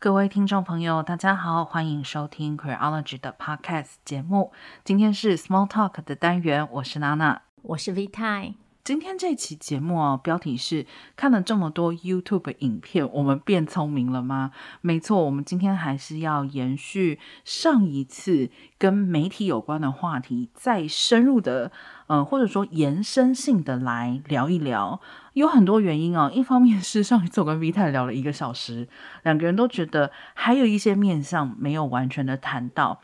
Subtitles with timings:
[0.00, 4.52] 各位听众朋友，大家好，欢迎收听 Queerology 的 Podcast 节目。
[4.84, 8.54] 今天是 Small Talk 的单元，我是娜娜，我是 Vita。
[8.88, 14.50] 今天这期节目哦，标题是看了这么多 YouTube 影片，我们变聪明了吗？
[14.80, 18.48] 没错，我们今天还是要延续上一次
[18.78, 21.70] 跟媒体有关的话题，再深入的，
[22.06, 24.98] 嗯、呃，或者说延伸性的来聊一聊。
[25.34, 28.88] 有很多原因哦，一方面是上一次我跟 Vita 聊了一个小时，
[29.22, 33.02] 两个人都觉得还有一些面向没有完全的谈到。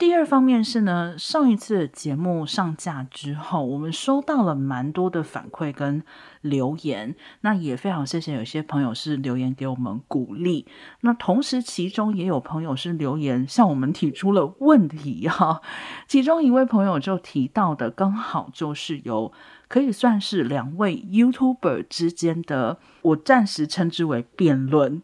[0.00, 6.02] 第二方面是呢，上一次节目上架之后，我们收到了蛮多的反馈跟
[6.40, 10.66] 留言，那也非常谢谢有些朋友是留言给我们鼓励。
[11.02, 15.60] 那同时，其中也有朋友是留言向我们提出了问题哈。
[16.08, 19.30] 其中一位朋友就提到的，刚好就是由
[19.68, 25.02] 可以算是两位 YouTuber 之间的，我暂时称之为辩论。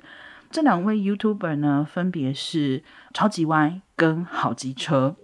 [0.56, 5.16] 这两位 YouTuber 呢，分别是超级歪跟好机车。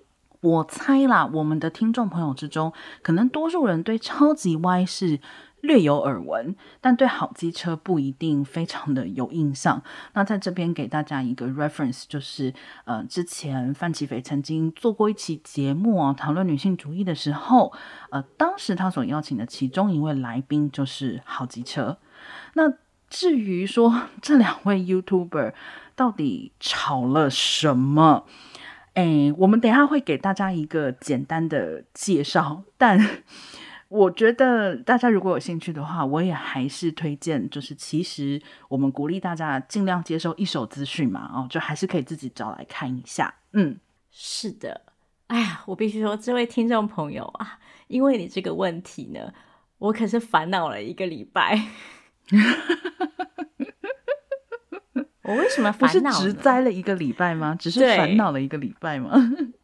[0.43, 5.21] 我猜啦，我们的听众朋友之中，可能多数人对超级歪是
[5.63, 9.83] 略有耳闻，但对好机车不一定非常的有印象。
[10.13, 12.53] 那在这边给大家一个 reference，就是
[12.85, 17.73] 呃，之前范琪斐曾经做过一期节目啊，讨论女性主义的时候，
[18.11, 21.97] 呃，当时他所邀请的其中一位来宾就是好机车。
[22.53, 22.75] 那
[23.13, 25.53] 至于说 这两位 YouTuber
[25.95, 28.25] 到底吵了什么？
[28.95, 32.99] 诶，我们等下会给大家一个简单的介绍，但
[33.89, 43.35] 我觉得大家如果有兴趣的话，我也还是推荐，就是其实我们鼓励大家尽量接受一手资讯嘛，哦，就还是可以自己找来看一下。
[43.53, 43.79] 嗯，
[44.11, 44.81] 是的，
[45.27, 49.35] 哎呀，我必须说，这位听众朋友啊，因为你这个问题呢，
[49.77, 51.67] 我可是烦恼了一个礼拜。
[55.25, 56.11] 我为什么烦恼？
[56.11, 57.57] 是直栽了一个礼拜吗？
[57.59, 59.13] 只是烦恼了一个礼拜吗？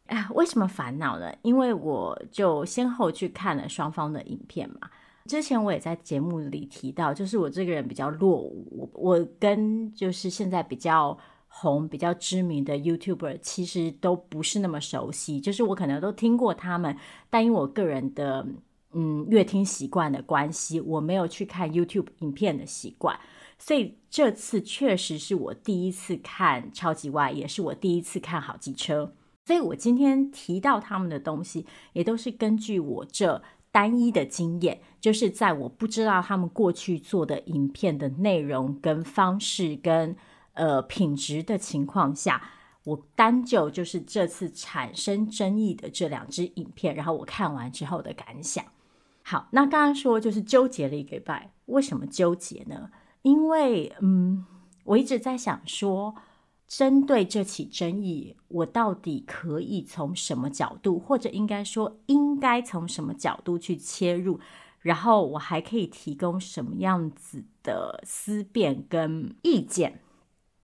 [0.07, 1.31] 哎，为什么烦恼呢？
[1.43, 4.89] 因为我就先后去看了双方的影片嘛。
[5.27, 11.19] 之前我也在节目里提到，就是我这个人比较落伍，我跟就是现在比较
[11.49, 16.97] 红、比较知名的 YouTuber 其实都不是那么熟悉，就是我可能都听过他们，
[17.29, 18.47] 但因为我个人的
[18.93, 23.19] 嗯阅听习惯的关系，我没有去看 YouTube 影片的习惯。
[23.59, 29.15] 所以这次确实是我第一次看超级歪，也是我第一次看好机车。
[29.45, 40.15] 所以我今天提到他们的东西，也都是根据我这单一的经验，就是在我不知道他们过去做的影片的内容跟方式跟
[40.53, 42.51] 呃品质的情况下，
[42.85, 48.65] 我单就就是这次产生争议的这两支影片，然后我看完之后的感想。
[49.31, 52.91] 好，那刚刚说就是纠结了一个礼拜，为什么纠结呢？
[53.21, 54.47] 因为，嗯，
[54.85, 56.15] 我一直在想说，
[56.67, 64.41] 针对这起争议，我到底可以从什么角度，或者应该说，应该从什么角度去切入，
[64.81, 70.01] 然后我还可以提供什么样子的思辨跟意见。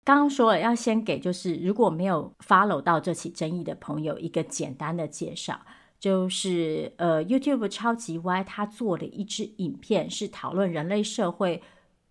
[0.02, 5.60] 刚刚说了，要先给就是如果没有 follow 到这起争议的朋友一个简单的介绍，
[5.98, 11.62] 就是呃，YouTube 超级歪他做了一支影片，是讨论人类社会。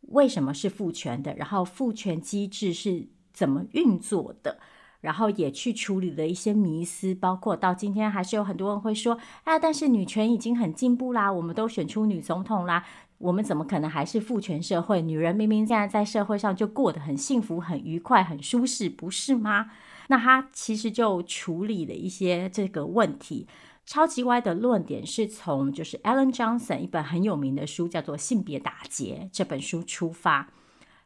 [0.09, 1.34] 为什么是父权的？
[1.35, 4.59] 然后父权机制是怎么运作的？
[5.01, 12.84] 然后也去处理了一些迷思，包括到今天还是有很多人会说：“啊，但是女权已经很进步啦，我们都选出女总统啦，
[13.19, 15.02] 我们怎么可能还是父权社会？
[15.02, 19.72] 女人明明现在在社会上就过得很幸福、很愉快、很舒适，不是吗？”
[20.09, 23.47] 那他其实就处理了一些这个问题。
[23.85, 30.50] 超级歪的论点是从就是 Ellen Johnson 一本很有名的书叫做《性别打劫》这本书出发，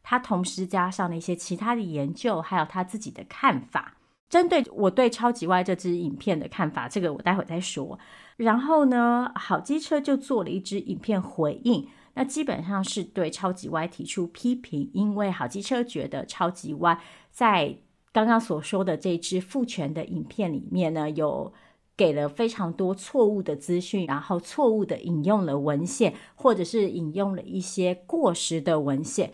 [0.01, 3.97] 他同时加上了一些其他的研究，还有他自己的看法。
[4.29, 8.00] 针对我对超级歪这支影片的看法，这个我待会再说。
[8.38, 16.97] 然后呢，好机车就做了一支影片回应，那基本上是对超级歪提出批评，因为好机车觉得超级歪
[17.29, 17.75] 在
[18.14, 21.53] 刚刚所说的这支父权的影片里面呢有。
[21.99, 29.34] 给了非常多错误的资讯，然后错误的引用了文献，或者是引用了一些过时的文献，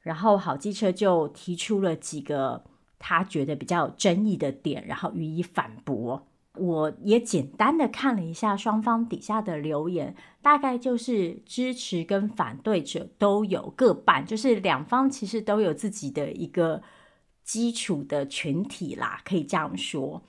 [0.00, 2.64] 然后好机车就提出了几个
[2.98, 6.26] 他觉得比较有争议的点，然后予以反驳。
[6.58, 16.82] 我也简单的看了一下双方底下的留言，大概就是支持跟反对者都有各半，就是两方其实都有自己的一个
[17.44, 20.20] 基础的群体啦，可以这样说。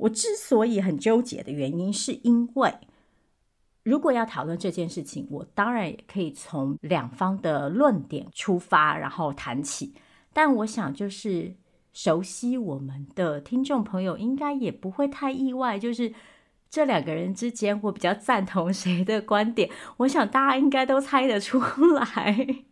[0.00, 2.74] 我之所以很纠结的原因，是因为
[3.82, 9.94] 如果要讨论这件事情，我当然也可以从两方的论点出发，然后谈起。
[10.32, 11.54] 但我想，就是
[11.92, 16.12] 熟悉我们的听众朋友应该也不会太意外，就是
[16.68, 19.68] 这两个人之间，我比较赞同谁的观点，
[19.98, 21.58] 我想大家应该都猜得出
[21.94, 22.64] 来。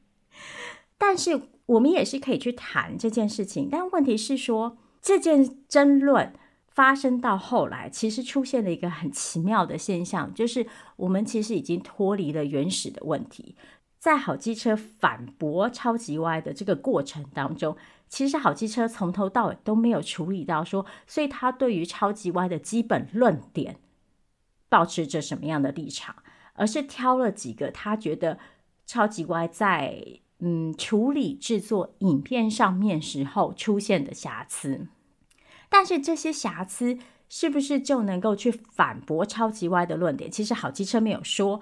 [0.96, 6.32] 但是我们也是可以去谈这件事情，但问题是说，这件争论
[6.78, 10.64] 发生到后来，其实出现了一个很奇妙的现象，就是
[10.94, 13.56] 我们其实已经脱离了原始的问题。
[13.98, 17.76] 在好机车反驳超级歪的这个过程当中，
[18.08, 23.80] 其实好机车从头到尾都没有处理到说，所以他对于超级歪的基本论点
[24.68, 26.14] 保持着什么样的立场，
[26.52, 28.38] 而是挑了几个他觉得
[28.86, 34.86] 超级歪在嗯处理制作影片上面时候出现的瑕疵。
[35.68, 36.98] 但是这些瑕疵
[37.28, 40.30] 是不是就能够去反驳超级歪的论点？
[40.30, 41.60] 其实好机车没有说。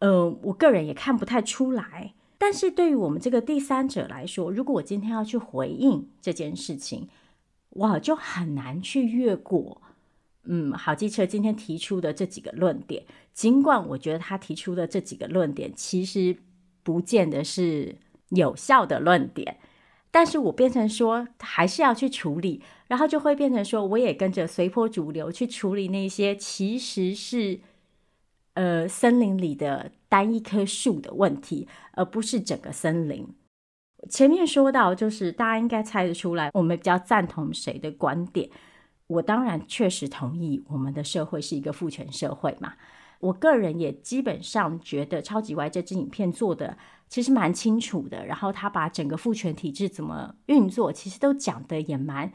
[0.00, 2.12] 呃，我个人也看不太出来。
[2.36, 7.08] 但是对于我们这个第三者来说，如果我今天要去回应这件事情，
[7.70, 9.80] 我就很难去越过。
[10.44, 16.36] 嗯，好机车今天提出的这几个论点，尽管我觉得他提出的这几个论点其实
[16.82, 17.96] 不见得是
[18.28, 19.58] 有效的论点，
[20.16, 27.60] 但是我变成说还是要去处理，然后就会变成说我也跟着随波逐流去处理那些其实是。
[28.54, 33.28] 呃，森林里的单一棵树的问题，而不是整个森林。
[34.08, 38.48] 前面说到，就是大家应该猜得出来，我们比较赞同谁的观点。
[39.08, 42.72] 我当然确实同意，我们的社会是一个父权社会嘛。
[43.20, 46.76] 我个人也基本上觉得，超级歪这支影片做的
[47.08, 52.32] 其实蛮清楚的，然后他把整个父权体制怎么运作，其实都讲得也蛮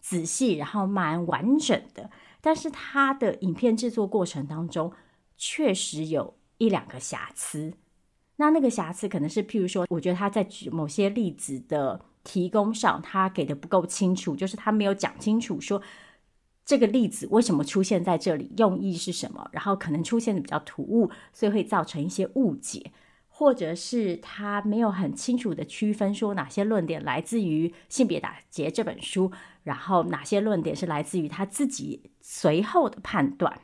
[0.00, 2.10] 仔细，然后蛮完整的。
[2.40, 4.92] 但是他的影片制作过程当中，
[5.36, 7.74] 确实有一两个瑕疵，
[8.36, 15.80] 那那个瑕疵可能是，譬如说，我觉得他在举某些例子的提供上，他给的不够清楚，就是他没有讲清楚说
[16.64, 22.92] 这个例子为什么出现在这里，用意是什么，然后可能出现的比较突兀，所以会造成一些误解，
[23.28, 29.30] 或者是他没有很清楚的区分说哪些论点来自于《性别打劫》这本书，
[29.64, 33.60] 然后哪些论点是来自于他自己随后的判断。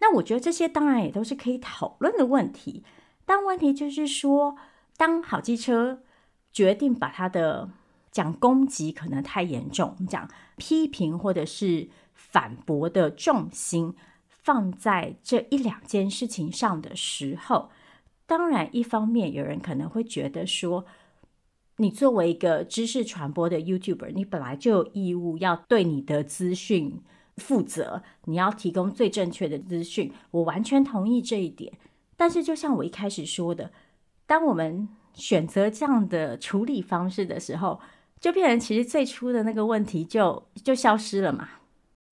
[0.00, 2.82] 那我觉得这些当然也都是可以讨论的问题，
[3.24, 4.56] 但问题就是说，
[4.96, 6.02] 当好机车
[6.50, 7.70] 决定把他的
[8.10, 13.94] 讲攻击可能太严重，我们讲批评或者是反驳的重心
[14.28, 17.70] 放在这一两件事情上的时候，
[18.26, 20.84] 当然一方面有人可能会觉得说，
[21.76, 27.02] 你作为一个知识传播的 YouTuber，你本来就有义务要对你的资讯。
[27.36, 31.72] 负责，你要提供最正确的资讯，我完全同意这一点。
[32.14, 33.72] 但是，就像我一开始说的，
[34.26, 37.80] 当我们选择这样的处理方式的时候，
[38.20, 41.48] 就变成其实最初的那个问题就就消失了嘛。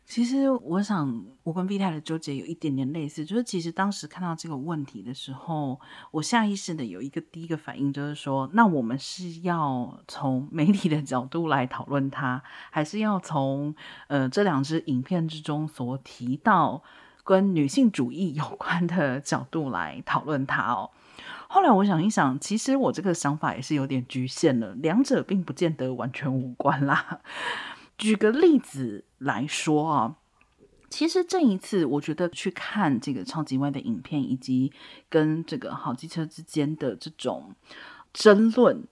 [0.07, 5.79] 其实我想，我跟 V 太的纠结有一点点类似，就是其实当时看到这个问题的时候，
[6.11, 13.75] 我下意识的有一个第一个反应就是说，那我们是要从媒体的角度来讨论它，还是要从
[14.07, 16.83] 呃这两支影片之中所提到
[17.23, 20.91] 跟女性主义有关的角度来讨论它哦？
[21.49, 27.21] 后来我想一想，其实我这个想法也是有点局限了，两者并不见得完全无关啦。
[27.97, 30.17] 举个例子来说啊，
[30.89, 34.73] 其实这一次我觉得去看这个超级歪的影片，以及
[35.09, 37.55] 跟这个好机车之间的这种
[38.13, 38.85] 争论，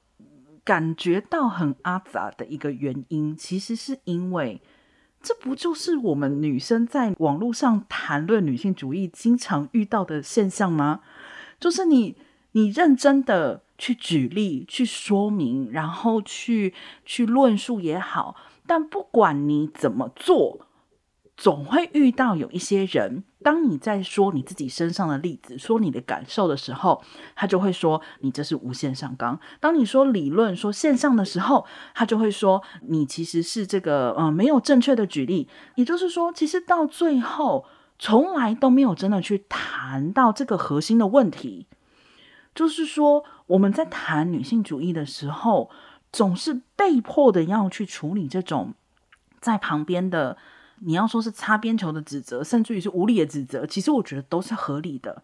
[0.64, 4.60] 感觉到很阿杂的一个原因，其实是因为
[5.22, 11.00] 这不就是我们女生在网络上谈论女性主义经常遇到的现象吗？
[11.58, 12.16] 就是你
[12.56, 16.72] 你认真的去举例、去说明，然后去
[17.04, 18.34] 去论述也好。
[18.66, 20.66] 但不管你怎么做，
[21.36, 35.46] 总会遇到有一些人，当你在说你自己身上的例子、说你的感受的时候，他就会说你这是无限上纲；当你说理论、说现象的时候，他就会说你其实是这个呃没有正确的举例。
[35.74, 37.66] 也就是说，其实到最后，
[37.98, 41.66] 从来都没有真的去谈到这个核心的问题。
[42.56, 45.70] 就是说，我们在谈女性主义的时候。
[46.12, 48.72] 总是被迫的要去处理这种
[49.38, 50.38] 在旁边的，
[50.78, 55.22] 你要说是擦边球的指责，甚至于是无理的指责，其实我觉得都是合理的。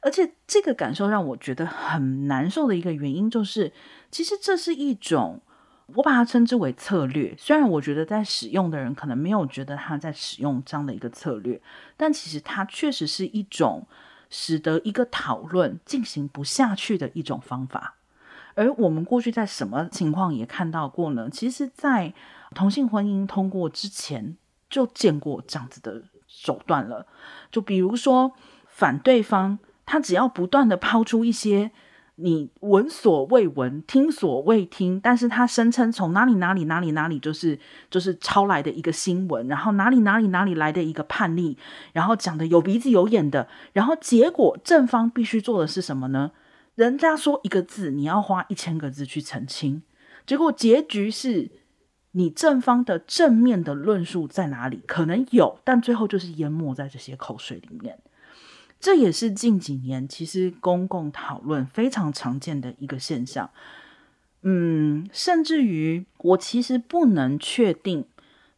[0.00, 3.72] 而且这个感受让我觉得很难受的一个原因，就是
[4.10, 5.40] 其实这是一种
[5.94, 7.34] 我把它称之为策略。
[7.38, 11.62] 虽然我觉得在使用的人可能没有觉得他在使用这样的一个策略，
[11.96, 13.86] 但其实它确实是一种
[14.36, 17.94] 使得一个讨论进行不下去的一种方法。
[18.56, 21.30] 而我们过去在什么情况也看到过呢？
[21.30, 22.12] 其实，在
[22.52, 24.36] 同性婚姻通过之前
[24.68, 27.06] 就见过这样子的手段了。
[27.52, 28.32] 就比如说，
[28.66, 31.70] 反对方他只要不断的抛出一些
[32.16, 37.58] 你闻所未闻、听所未听，但是他声称从哪里哪里哪里哪里就是
[37.90, 41.58] 就是抄来的一个新闻，然后哪里哪里哪里来的一个判例，
[41.92, 46.30] 然后讲的有鼻子有眼的，然后结果正方必须做的是什么呢？
[46.76, 49.82] 人家说一个字，你要花一千个字去澄清，
[50.24, 51.50] 结果结局是
[52.12, 54.82] 你正方的正面的论述在哪里？
[54.86, 57.98] 可能有，但最后就是淹没在这些口水里面。
[58.80, 63.50] 这也是近几年其实公共讨论非常常见的一个现象。
[64.42, 68.06] 嗯，甚至于我其实不能确定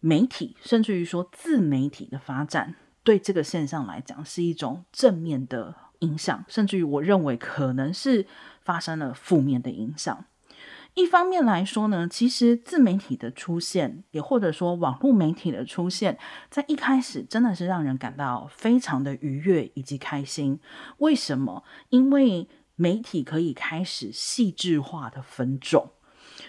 [0.00, 5.75] 媒体，甚至于说自媒体的发展对这个现象来讲是一种正面的。
[6.00, 8.26] 影响，甚至于我认为可能是
[8.61, 10.26] 发生了负面的影响。
[10.96, 16.18] 一方面来说呢，其实自媒体的出现，也或者说网络媒体的出现，
[16.50, 20.58] 在一开始真的是让人感到非常的愉悦以及开心。
[20.96, 21.64] 为什么？
[21.90, 25.90] 因为媒体可以开始细致化的分众。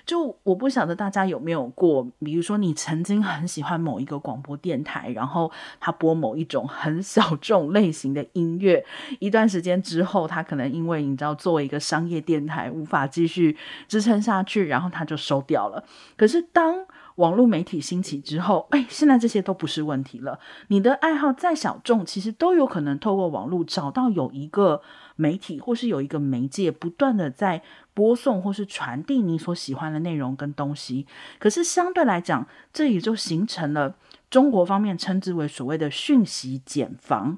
[0.07, 8.85] 就我不晓得大家有没有过，比如说你曾经很喜欢某一个广播电台，然后他播某一种很小众类型的音乐，
[9.19, 13.57] 一段时间之后，他可能因为你知道作为一个商业电台无法继续
[13.89, 15.83] 支撑下去，然后他就收掉了。
[16.15, 16.85] 可是当
[17.15, 20.39] 网络媒体兴起之后，哎，现在这些都不是问题了。
[20.69, 24.81] 你的爱好再小众，其实都有可能透过网络找到有一个
[25.17, 27.61] 媒体，或是有一个媒介，不断的在
[27.93, 31.05] 播送或是传递你所喜欢的内容跟东西。
[31.37, 33.97] 可是相对来讲，这也就形成了
[34.31, 37.37] 中国方面称之为所谓的讯息茧房，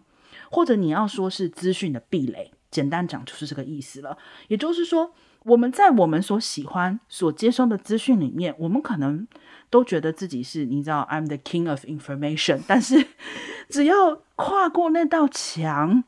[0.52, 2.52] 或者你要说是资讯的壁垒。
[2.70, 4.16] 简单讲就是这个意思了。
[4.48, 5.12] 也就是说，
[5.44, 9.28] 我们在我们所喜欢、所接收的资讯里面，我们可能。
[9.72, 12.62] 都觉得自己是，你知道，I'm the king of information。
[12.66, 13.06] 但是，
[13.70, 16.04] 只要跨过那道墙，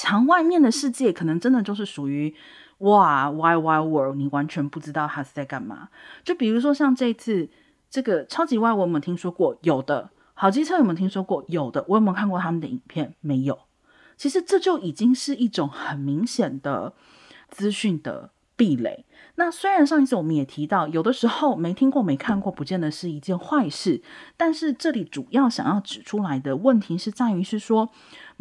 [0.00, 2.34] 墙外面的世界可能真的就是属于
[2.78, 5.90] 哇，wild wild world，你完全不知道他是在干嘛。
[6.24, 7.50] 就比如说像这次
[7.90, 9.58] 这个超级外，我有没有听说过？
[9.60, 10.08] 有的。
[10.32, 11.44] 好机车有没有听说过？
[11.48, 11.84] 有的。
[11.86, 13.14] 我有没有看过他们的影片？
[13.20, 13.58] 没有。
[14.16, 16.94] 其实这就已经是一种很明显的
[17.50, 19.04] 资讯的壁垒。
[19.34, 24.02] 那虽然上一次我们也提到，有的时候没听过、没看过，不见得是一件坏事。
[24.38, 27.90] 但是这里主要想要指出来的问题是在于，是说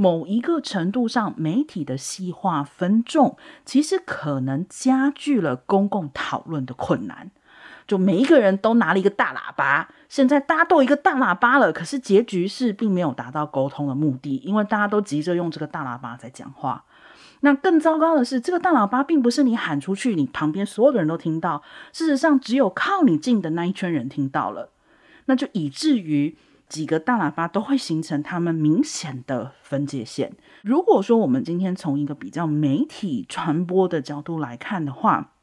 [0.01, 7.31] 某一个程度上，媒体的细化分众，其实可能加剧了公共讨论的困难。
[7.85, 16.85] 就每一个人都拿了一个大喇叭，现在大家都一个大喇叭了，可是结局是并没有达到沟通的目的，因为大家都急着用这个大喇叭在讲话。
[17.41, 21.61] 那更糟糕的是，这个大喇叭并不是你喊出去，你旁边所有的人都听到。
[21.91, 24.69] 事实上，只有靠你近的那一圈人听到了，
[25.25, 26.37] 那就以至于
[26.69, 30.37] 几个大喇叭都会形成他们明显的分界线。
[30.63, 35.33] 如果说我们今天从一个比较媒体传播的角度来看的话，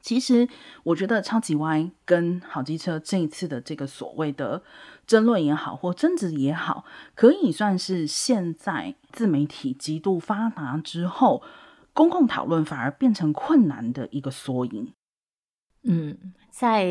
[0.00, 0.48] 其实
[0.82, 4.62] 我觉得超级歪跟好机车这一次的这个所谓的。
[5.04, 6.84] 争论也好，或争执也好，
[7.16, 11.42] 可以算是现在自媒体极度发达之后，
[11.92, 14.94] 公共讨论反而变成困难的一个缩影。
[15.82, 16.86] 嗯，在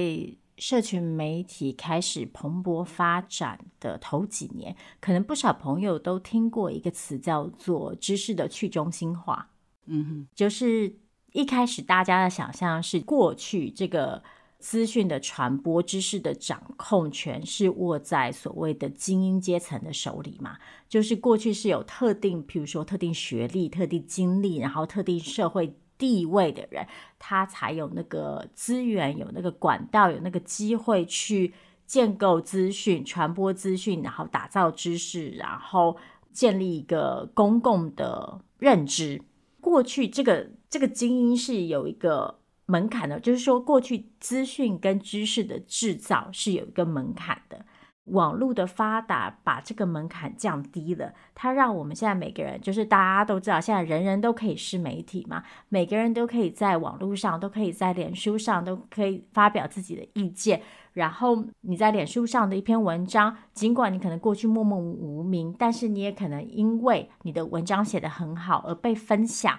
[0.61, 9.49] 社群媒体开始蓬勃发展的头几年，可能不少朋友都听过一个词，叫做“知识的去中心化”。
[9.87, 10.95] 嗯哼，就是
[11.31, 14.21] 一开始大家的想象是过去这个。
[14.63, 20.55] 资讯的传播、知识的掌控权是握在所谓的精英阶层的手里嘛？
[20.87, 26.83] 就是过去是有特定，譬如说特定学历、特定经历，然后特定社会地位的人，
[27.19, 31.53] 他才有那个资源、有那个管道、有那个机会去
[31.85, 35.95] 建构资讯、传播资讯，然后打造知识，然后
[36.33, 39.21] 建立一个公共的认知。
[39.61, 42.39] 过去这个这个精英是有一个。
[42.67, 47.65] 门槛的，就是说，过去资讯跟知识的制造是有一个门槛的。
[48.11, 60.61] 网络的发达把这个门槛降低了，它让我们现在每个人，就是大家都知道，现在人人都可以是媒体嘛，每个人都可以在网络上，都可以在脸书上，都可以发表自己的意见。
[60.93, 69.57] 然后你在脸书上的一篇文章，尽管你可能过去默默无名，但是你也可能因为你的文章写得很好而被分享。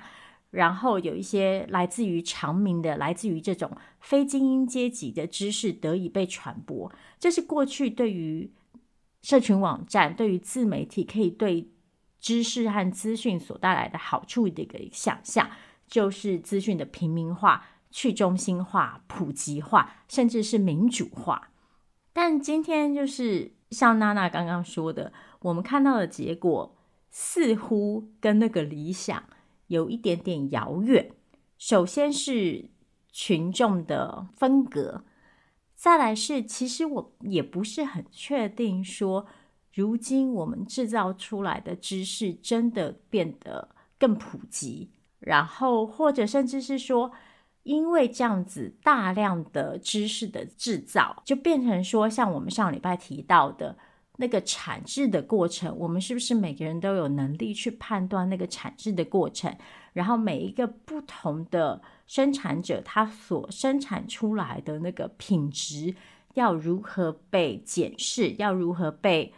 [0.52, 8.52] 然后有一些来自于长民的、来自于这种非精英阶级的知识得以被传播，这是过去对于
[9.22, 11.70] 社群网站、对于自媒体可以对
[12.20, 15.50] 知识和资讯所带来的好处的一个想象，
[15.86, 21.50] 就是资讯的平民化、去中心化、普及化，甚至是民主化。
[22.12, 26.76] 但今天就是像娜娜刚刚说的，我们看到的结果
[27.10, 29.24] 似乎跟那个理想
[29.72, 31.10] 有一点点遥远。
[31.58, 32.70] 首先是
[33.10, 35.04] 群众的分隔，
[35.74, 39.26] 再来是其实我也不是很确定说，
[39.74, 47.12] 如今我们制造出来的知识真的变得更普及，然后或者甚至是说。
[47.64, 53.78] 因为这样子大量的知识的制造，就变成说，像我们上礼拜提到的
[54.16, 59.56] 那个产制的过程，我们是不是每个人都有能力去判断那个产制的过程？
[59.92, 65.94] 然后每一个不同的生产者，他所生产出来的那个品质
[66.34, 68.32] 要如何被检视？
[68.38, 69.32] 要如何被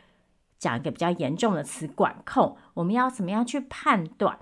[0.59, 2.57] 讲一个比较严重的词管控？
[2.75, 4.39] 我们要怎么样去判断？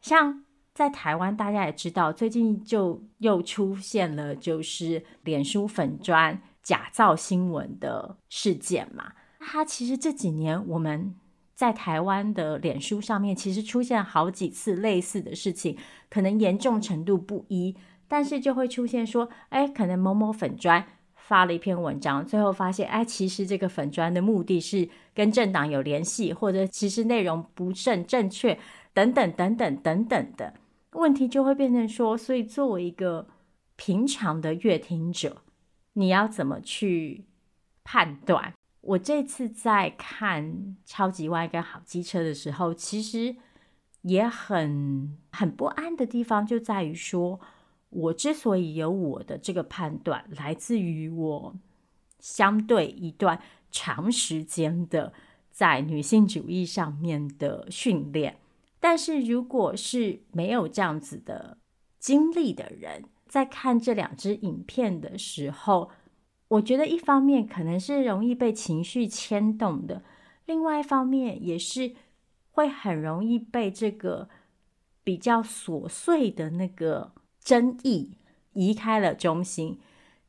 [0.00, 0.44] 像。
[0.74, 9.12] 在台湾，大家也知道，最近就又出现了就是脸书粉专假造新闻的事件嘛。
[9.44, 11.14] 它其实这几年我们
[11.54, 15.76] 在台湾的脸书上面，其实出现好几次类似的事情，
[16.08, 17.76] 可能严重程度不一，
[18.08, 20.84] 但是就会出现说，哎，可能某某粉专
[21.14, 28.58] 发了一篇文章，最后发现，哎，其实这个粉专的目的是跟政党有联系，或者其实内容不甚正确，
[28.92, 30.54] 等等等等等等的。
[30.92, 33.28] 问题就会变成说，所以作为一个
[33.76, 35.38] 平常的阅听者，
[35.92, 37.24] 你要怎么去
[37.84, 38.52] 判断？
[38.82, 40.44] 我这次在看
[40.84, 43.34] 《超级外跟好机车》的时候，其实
[44.02, 47.40] 也很很不安的地方就在于说，
[47.90, 51.54] 我之所以有我的这个判断，来自于我
[52.18, 55.12] 相对一段长时间的
[55.50, 58.38] 在女性主义上面的训练。
[58.80, 61.58] 但是，如果是没有这样子的
[62.00, 65.90] 经历的人，在看这两支影片的时候，
[66.52, 70.02] 我觉得一方面可能是容易被情绪牵动的，
[70.44, 71.94] 另外一方面也是
[72.50, 74.28] 会很容易被这个
[75.02, 78.18] 比较琐碎的那个争议
[78.52, 79.78] 移开了中心。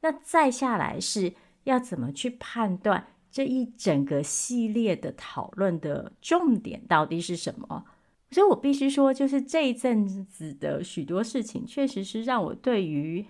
[0.02, 1.34] 那再下来是
[1.66, 7.86] 要怎么去判断这一整个系列的讨论的重点到底是什么？
[8.32, 13.26] 所以我必须说，就是这一阵子的许多事情，确实是让我对于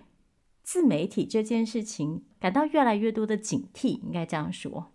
[0.64, 4.92] 自媒体这件事情感到越来越多的警惕，应该这样说。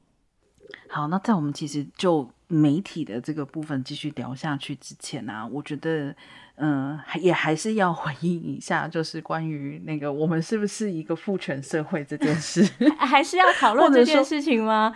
[0.89, 6.15] 好，那在我们其实就媒体的这个部分继续聊下去之前呢、啊，我觉得，
[6.57, 12.63] 嗯、呃，也还是要回应一下，就是关于那个我们是不是一个父权社会这件事，
[12.99, 14.95] 还是要讨论这件事情吗？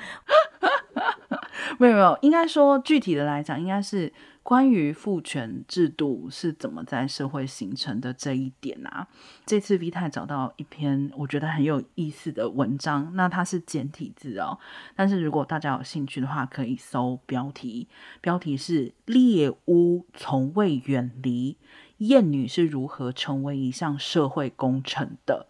[1.78, 4.12] 没有没有，应该说具体的来讲，应该是。
[4.42, 9.06] 关于父权制度是怎么在社会形成的这一点啊，
[9.46, 14.58] 这次 V 太找到一篇我觉得很有意思的文章，那它是简体字哦，
[14.96, 17.86] 但是如果大家有兴趣的话，可以搜标题，
[18.20, 21.56] 标题是“猎巫从未远离，
[21.98, 25.46] 厌女是如何成为一项社会工程的”。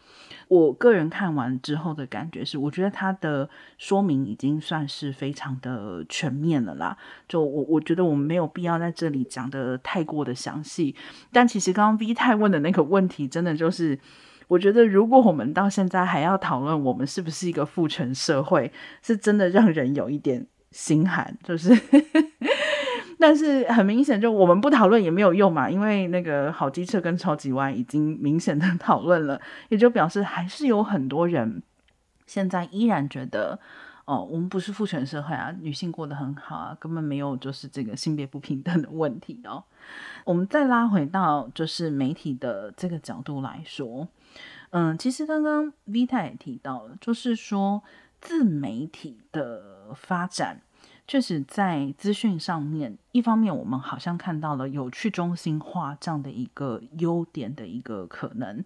[0.53, 6.95] 我个人看完之后的感觉是，我觉得他的说明已经算是非常的全面了啦。
[7.27, 10.95] 就我我觉得我们没有必要在这里讲得太过的详细。
[11.33, 13.99] 但其实刚刚 V 太问的那个问题，真的就是，
[14.49, 21.75] 我觉得如果我们到现在还要讨论我们是不是一个父权社会，是真的让人有一点心寒，就是。
[23.19, 31.63] 但是很明显，就我们不讨论也没有用嘛，因为那个好机车跟超级歪已经明显的讨论了，也就表示还是有很多人
[32.27, 33.59] 现在依然觉得，
[34.05, 39.63] 哦，我们不是父权社会啊，女性过得很好啊，根本没有就是这个性别不平等的问题哦。
[40.25, 44.09] 我们再拉回到就是媒体的这个角度来说，
[44.71, 47.83] 嗯，其实刚刚 Vita 也提到了，就是说
[48.21, 50.63] 自媒体的发展。
[51.13, 58.65] 确实，在资讯上面，一方面我们好像看到了有去中心化这样的一个优点的一个可能。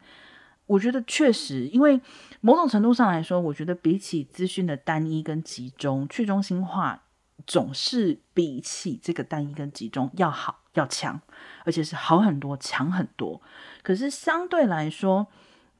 [0.66, 2.00] 我觉得确实，因为
[2.40, 7.02] 某种程度上来说，我觉得比起资讯的单一跟集中，去中心化
[7.48, 11.20] 总是比起这个单一跟集中要好、要强，
[11.64, 13.42] 而且是好很多、强很多。
[13.82, 15.26] 可是相对来说，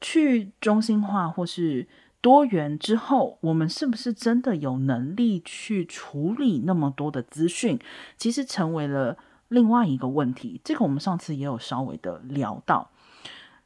[0.01, 1.87] 去中心化或是
[2.21, 7.79] 多元之后，我们是不是真的有能力去处理那么多的资讯？
[8.17, 10.59] 其实成为了另外一个问题。
[10.63, 12.89] 这个我们上次也有稍微的聊到。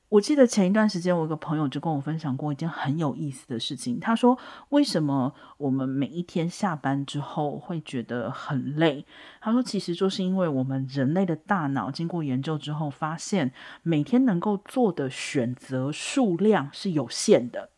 [0.10, 3.98] 我记得前一段时间，我一个朋友就跟我分享过一件很有意思的事情。
[3.98, 4.38] 他说
[4.68, 9.06] ：“为什么我们每一天下班之后会觉得很累？”
[9.40, 17.70] 他说：“其实就是因为我们人类的大脑经过研究之后，发现每天能够做的选择数量是有限的，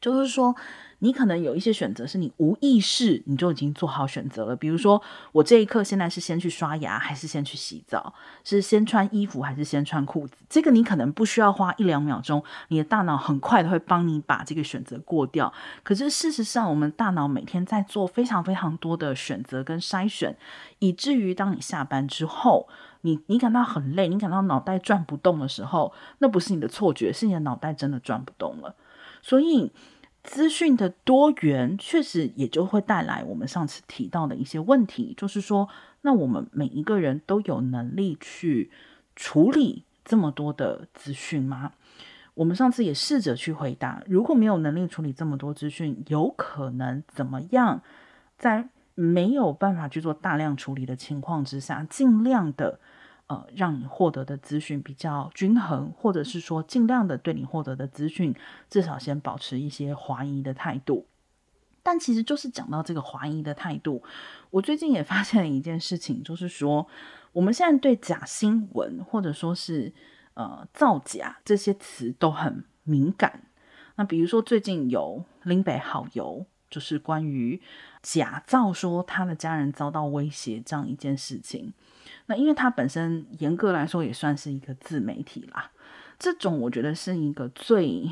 [0.00, 0.54] 就是说。”
[1.02, 5.00] 你可能有一些选择是你无意识你就已经做好选择了，比如说
[5.32, 8.12] 我这一刻现在是先去刷牙还是先去洗澡，
[8.44, 15.50] 是先穿衣服还是先穿裤子，这个你可能不需要花一两秒钟，你的大脑很快的会帮你把这个选择过掉。
[15.82, 20.36] 可是事实上，我们大脑每天在做非常非常多的选择跟筛选，
[20.80, 22.68] 以至于当你下班之后，
[23.00, 28.74] 你你感到很累，你感到脑袋转不动的时候，那不是你的错觉，是你的脑袋真的转不动了，
[29.22, 29.72] 所以。
[30.22, 35.66] 资讯的多元确实也就会带来我们上次提到的一些问题，就是说，
[36.02, 38.70] 那我们每一个人都有能力去
[39.16, 41.72] 处理这么多的资讯吗？
[42.34, 47.80] 我们上次也试着去回答，如果没有能力处理这么多资讯，有可能怎么样？
[48.36, 52.78] 在没有办法去做大量处理的情况之下，尽量的。
[53.30, 58.34] 呃，让你获得的资讯比较均衡，或者是说尽量的对你获得的资讯，
[58.68, 61.06] 至少先保持一些怀疑的态度。
[61.80, 64.02] 但其实就是讲到这个怀疑的态度，
[64.50, 66.88] 我最近也发现了一件事情，就是说
[67.30, 69.92] 我们现在对假新闻或者说是
[70.34, 73.44] 呃造假这些词都很敏感。
[73.94, 77.62] 那比如说最近有林北好友，就是关于
[78.02, 81.72] 假造说他的家人遭到威胁这样一件事情。
[82.30, 85.72] 那因为它本身严格来说也算是一个自媒体啦，
[86.16, 88.08] 这种我觉得是一个最，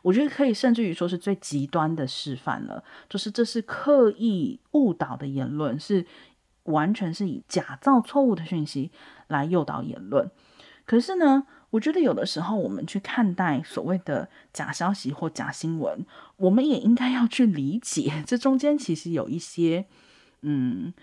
[0.00, 6.06] 我觉得可以甚至于说是最极端的示范了，就是这是刻意误导的言论，是
[6.62, 8.90] 完全是以假造错误的讯息
[9.26, 10.30] 来诱导言论。
[10.86, 16.06] 可是呢，我觉得有的时候我们去看待所谓的假消息或假新闻，
[16.38, 19.84] 我们也应该要去理解这中间其实有一些，
[20.40, 20.94] 嗯，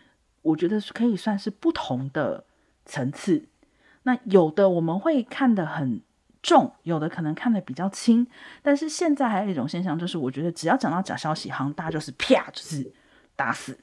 [0.41, 2.45] 我觉得是可以算是不同的。
[2.85, 3.45] 层次，
[4.03, 5.99] 那有的我们会看得很
[6.43, 8.27] 重，有的可能看得比较轻。
[8.61, 12.93] 但是现在还有一种现象，就是我觉得只要讲到假消息，好像大家就是啪，就是
[13.35, 13.79] 打死。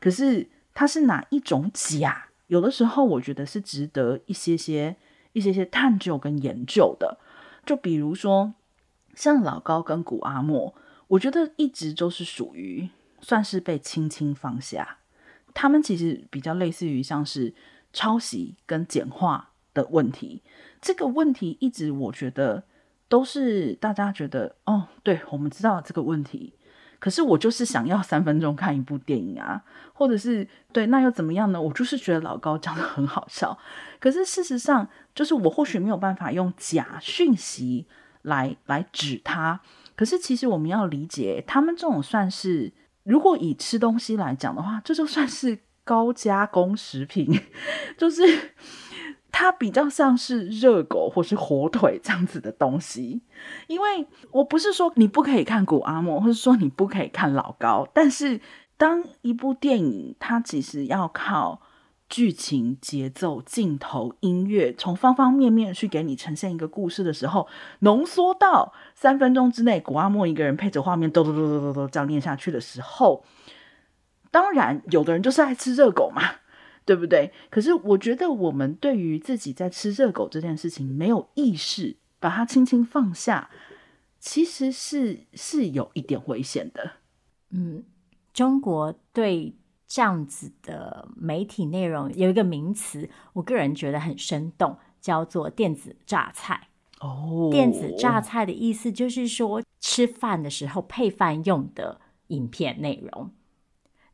[0.00, 2.26] 可是它是哪一种假？
[2.48, 4.96] 有的时候我觉得是值得一些些、
[5.32, 7.18] 一些些探究跟研究的。
[7.64, 8.52] 就比如说
[9.14, 10.74] 像老高跟谷阿莫，
[11.06, 14.98] 我觉得一直都是属于算是被轻轻放下。
[15.54, 17.54] 他们其实比较类似于像是。
[17.92, 20.42] 抄袭跟简化的问题，
[20.80, 22.64] 这个问题一直我觉得
[23.08, 26.54] 都是大家觉得哦，对，我们知道这个问题，
[26.98, 31.60] 可是我就是想要三分钟看一部电影啊，或者是对，那又怎么样呢？
[31.60, 33.58] 我就是觉得老高讲得很好笑，
[34.00, 37.86] 可是事实上就是我或许没有办法用假讯息
[38.22, 39.60] 来来指他，
[39.94, 45.58] 可是其实我们要理解，他们这种算是，如果以吃东西来讲的话，这就算是。
[45.84, 47.40] 高加工食品，
[47.98, 48.52] 就是
[49.30, 53.22] 它比较像是热狗或是火腿这样子的东西。
[53.66, 58.40] 因为我不是说你不可以看古阿莫，或者说你不可以看老高，但是
[58.76, 61.60] 当一部电影它其实要靠
[62.08, 67.48] 剧情、节奏、镜头、音乐，从方方面面去给你呈现一个故事的时候，
[67.80, 73.24] 浓缩到三分钟之内，古阿莫一个人配着画面，咚咚咚咚咚咚这样念下去的时候。
[74.32, 76.22] 当然，有的人就是爱吃热狗嘛，
[76.84, 77.30] 对不对？
[77.50, 83.50] 可是我觉得，我们对于自己在吃热狗这件事情没有意识，把它轻轻放下，
[84.18, 86.92] 其实是是有一点危险的。
[87.50, 87.84] 嗯，
[88.32, 89.54] 中国对
[89.86, 96.68] 这样子的媒体内容有一个名词，我个人觉得很生动，叫做“电子榨菜”。
[97.00, 103.30] 哦，电子榨菜的意思就是说，吃饭的时候配饭用的影片内容。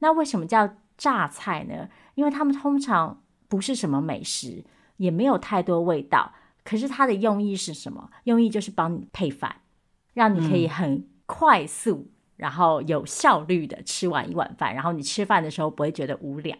[0.01, 1.89] 那为什么叫榨菜呢？
[2.15, 4.65] 因为他们通常不是什么美食，
[4.97, 6.33] 也没有太多味道。
[6.65, 8.11] 可是它的用意是什么？
[8.25, 9.63] 用意就是帮你配饭，
[10.15, 14.75] 让你可以很快速，嗯、然后有效率的吃完一碗饭。
[14.75, 16.57] 然后你吃饭的时候不会觉得无聊。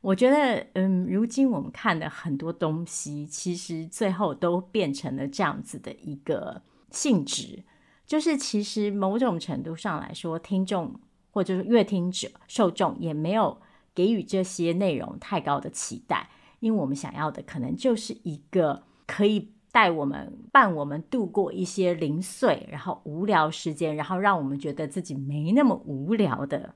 [0.00, 7.64] 我觉得，嗯，如今我们看的很多东西，其实最后都变成了这样子的一个性质，
[8.06, 10.94] 就是其实某种程度上来说，听众。
[11.32, 13.60] 或者是阅听者、受众也没有
[13.94, 16.28] 给予这些内容太高的期待，
[16.60, 26.74] 因为我们想要的可能就是一个可以带我们、伴我们度过一些零碎然后无聊时间，然后让我们觉得自己没那么无聊的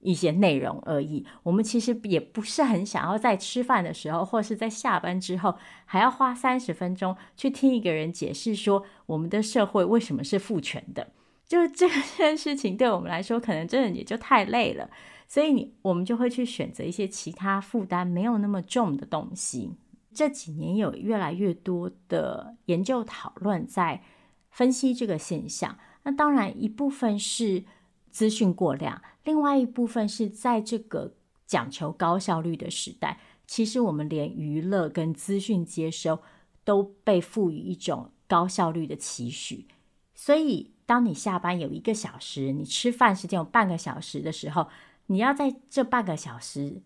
[0.00, 1.26] 一些内容而已。
[1.42, 5.56] 我们其实也不是很想要在吃饭的时候，或是在下班之后，
[5.86, 11.08] 还要花三十分钟去听一个人解释说我们的社会为什么是父权的。
[11.46, 14.90] 就是 这件事情对我们来说，可能真的也就太累了，
[15.28, 19.72] 所以你我们就会去选择一些其他负担没有那么重的东西。
[20.12, 24.02] 这几年有越来越多的研究讨论在
[24.50, 25.78] 分析这个现象。
[26.04, 27.64] 那当然一部分是。
[28.08, 36.20] 资讯过量，另外一部分是在这个讲求高效率的时代，其实我们连娱乐跟资讯接收
[36.64, 39.68] 都被赋予一种高效率的期许。
[40.14, 44.68] 所以，当你下班有一个小时，你吃饭时间有半个小时的时候，
[45.06, 46.80] 你要在这半个小时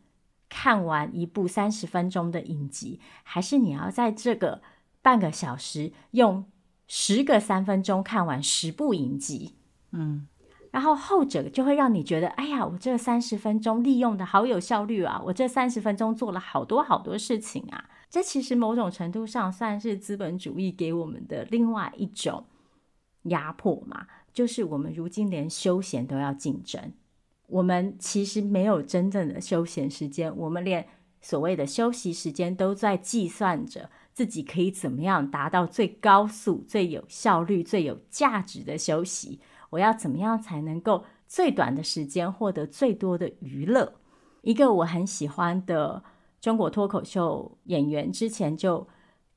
[0.49, 4.63] 看完一部三十分钟的影集，还是你要在这个
[5.03, 6.45] 半个小时用
[6.89, 9.55] 十个三分钟看完十部影集？
[9.93, 10.27] 嗯。
[10.73, 15.21] 然后后者就会让你觉得，哎呀，我这三十分钟利用的好有效率啊！
[15.25, 17.91] 我这三十分钟做了好多好多事情啊！
[18.09, 22.45] 这其实某种程度上算是资本主义给我们的另外一种
[23.25, 26.93] 压迫嘛，就是我们如今连休闲都要竞争，
[27.47, 30.87] 我们其实没有真正的休闲时间，我们连
[31.21, 39.41] 所谓的休息时间都在计算着自己可以怎么样达到最高速、最有效率、最有价值的休息。
[39.71, 43.93] 我要怎么样才能够最短的时间获得最多的娱乐？
[44.43, 46.03] 一个我很喜欢的
[46.41, 48.89] 中国脱口秀演员之前就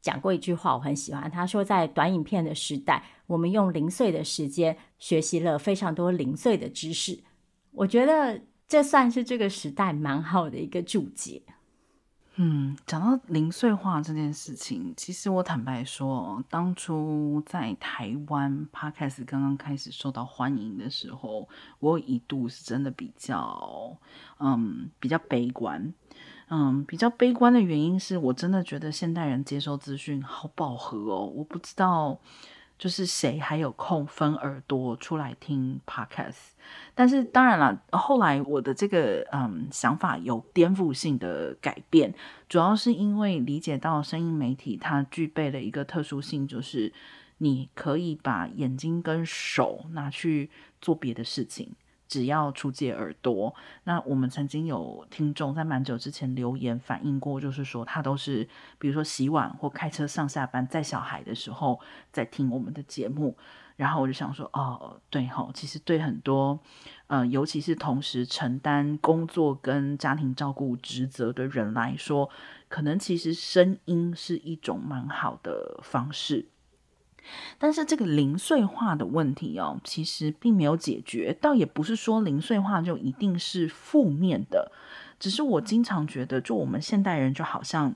[0.02, 1.30] 讲过一句话，我很喜欢。
[1.30, 7.24] 他说，在短影片的时代，我们用零碎的时间学习了非常多零碎的知识。
[7.72, 11.42] 我觉得这算是这个时代蛮好的一个注解。
[12.36, 21.48] 嗯，讲到零碎化这件事情，其实我坦白说，当初在台湾 Podcast 刚刚开始受到欢迎的时候，
[21.80, 23.98] 我一度是真的比较，
[24.40, 25.94] 嗯，比较悲观。
[26.50, 32.20] 嗯，比较悲观的原因是我真的觉得现代人接收资讯好饱和哦，我不知道。
[32.84, 36.50] 就是谁还有空分耳朵出来听 podcast？
[36.94, 42.14] 但是当然了，后来我的这个嗯想法有颠覆性的改变，
[42.50, 46.92] 主要是因为理解到声音媒体它具备了一个特殊性，就是
[47.38, 50.50] 你可以把眼睛跟手拿去
[50.82, 51.74] 做别的事情。
[52.14, 53.52] 只要出借耳朵，
[53.86, 58.48] 那我们曾经有听众在蛮久之前留言反映过，就是说他都是
[58.78, 61.80] 比如说洗碗或开车上下班带小孩的时候
[62.12, 63.36] 在听我们的节目，
[63.78, 66.60] 然后我就想说，哦，对吼，其实对很多
[67.08, 72.30] 呃，尤其是同时承担工作跟家庭照顾职责的人来说，
[72.70, 76.46] 可能其实声音是一种蛮好的方式。
[77.58, 81.36] 但是这个零碎化的问题哦，其实并没有解决。
[81.42, 84.72] 倒也不是说零碎化就一定是负面的，
[85.20, 87.96] 只是我经常觉得，就我们现代人就好像，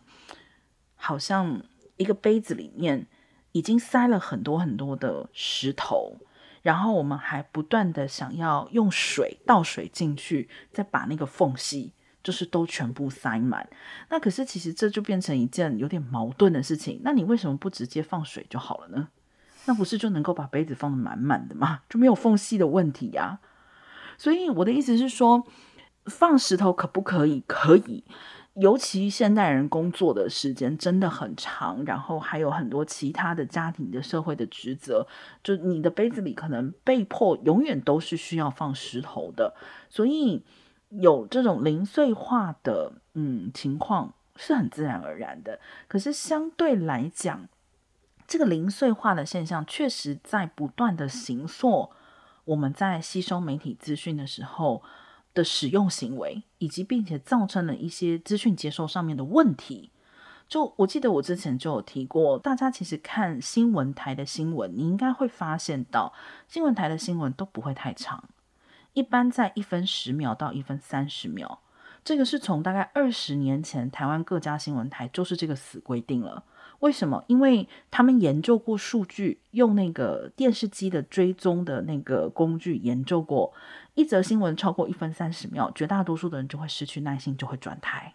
[0.95, 1.61] 好像
[1.97, 3.07] 一个杯子里面
[3.51, 6.17] 已经塞了很多很多的石头，
[6.61, 13.67] 然后我们还不断的想要用水倒水进去，再把那个缝隙就是都全部塞满。
[14.09, 17.01] 那可是其实这就变成一件有点矛盾的事情。
[17.03, 19.07] 那你为什么不直接放水就好了呢？
[19.67, 21.81] 那不是就能够把杯子放得满满的吗？
[21.87, 23.39] 就没有缝隙的问题呀。
[24.17, 25.45] 所以我的意思是说，
[26.05, 27.43] 放石头可不可以？
[27.45, 28.03] 可以。
[28.55, 35.05] 尤其现代人工作的时间真的很长，然后还有很多其他的家庭的社会的职责，
[35.43, 39.53] 就你的杯子里可能被迫永远都是需要放石头的。
[39.91, 40.43] 所以
[40.89, 45.59] 有这种零碎化的嗯情况是很自然而然的。
[45.87, 47.47] 可是相对来讲，
[48.27, 51.91] 这个零碎化的现象确实在不断的形塑
[52.43, 54.83] 我们在吸收媒体资讯的时候
[55.33, 59.91] 的使用行为，以及并且造成了一些资讯接收上面的问题。
[60.47, 66.13] 就我记得我之前就有提过，大家其实看新闻台的新闻，你应该会发现到
[66.47, 68.23] 新闻台的新闻都不会太长，
[68.93, 71.59] 一般在一分十秒到一分三十秒。
[72.03, 76.45] 这个是从大概二十年前台湾各家新闻台就是这个死规定了。
[76.79, 77.23] 为什么？
[77.27, 83.51] 因为他们研究过数据，用那个电视机的追踪的那个工具研究过，
[83.95, 88.13] 一则新闻超过一分三十秒，绝大多数的人就会失去耐心，就会转台。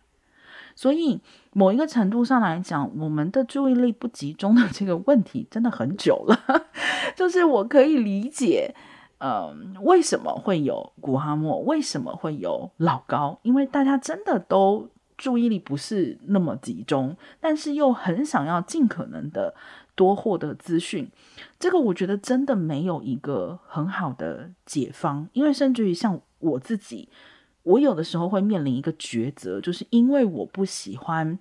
[0.77, 1.21] 所以
[1.53, 6.67] 某一个程度上来讲，我们的注意力不集中的这个问题真的很久了。
[7.17, 8.75] 就是我可以理解，
[9.19, 14.89] 嗯，为什么会有古哈莫，为什么会有老高，因为大家真的都。
[15.23, 19.55] 注意力不是那么集中，但是又很想要尽可能的
[19.95, 21.09] 多获得资讯，
[21.61, 27.09] 这个我觉得真的没有一个很好的解方，因为甚至于像我自己
[27.63, 31.39] 我有的时候会面临一个抉择，就是因为我不喜欢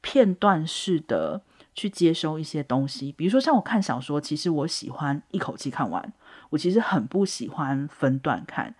[0.00, 1.40] 片段式的
[1.72, 6.12] 去接收一些东西，比如说像我看小说，其实我喜欢一口气看完，
[6.50, 8.74] 我其实很不喜欢分段看，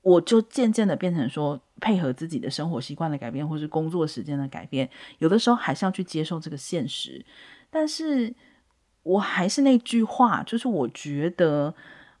[0.00, 7.22] 我就渐渐的变成说，配合自己的生活习惯的改变，或是工作时间的改变，有的时候还是要去接受这个现实，
[7.68, 8.34] 但是
[9.02, 11.74] 我还是那句话，就是我觉得。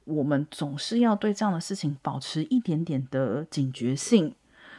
[0.04, 4.34] 我们总是要对这样的事情保持一点点的警觉性，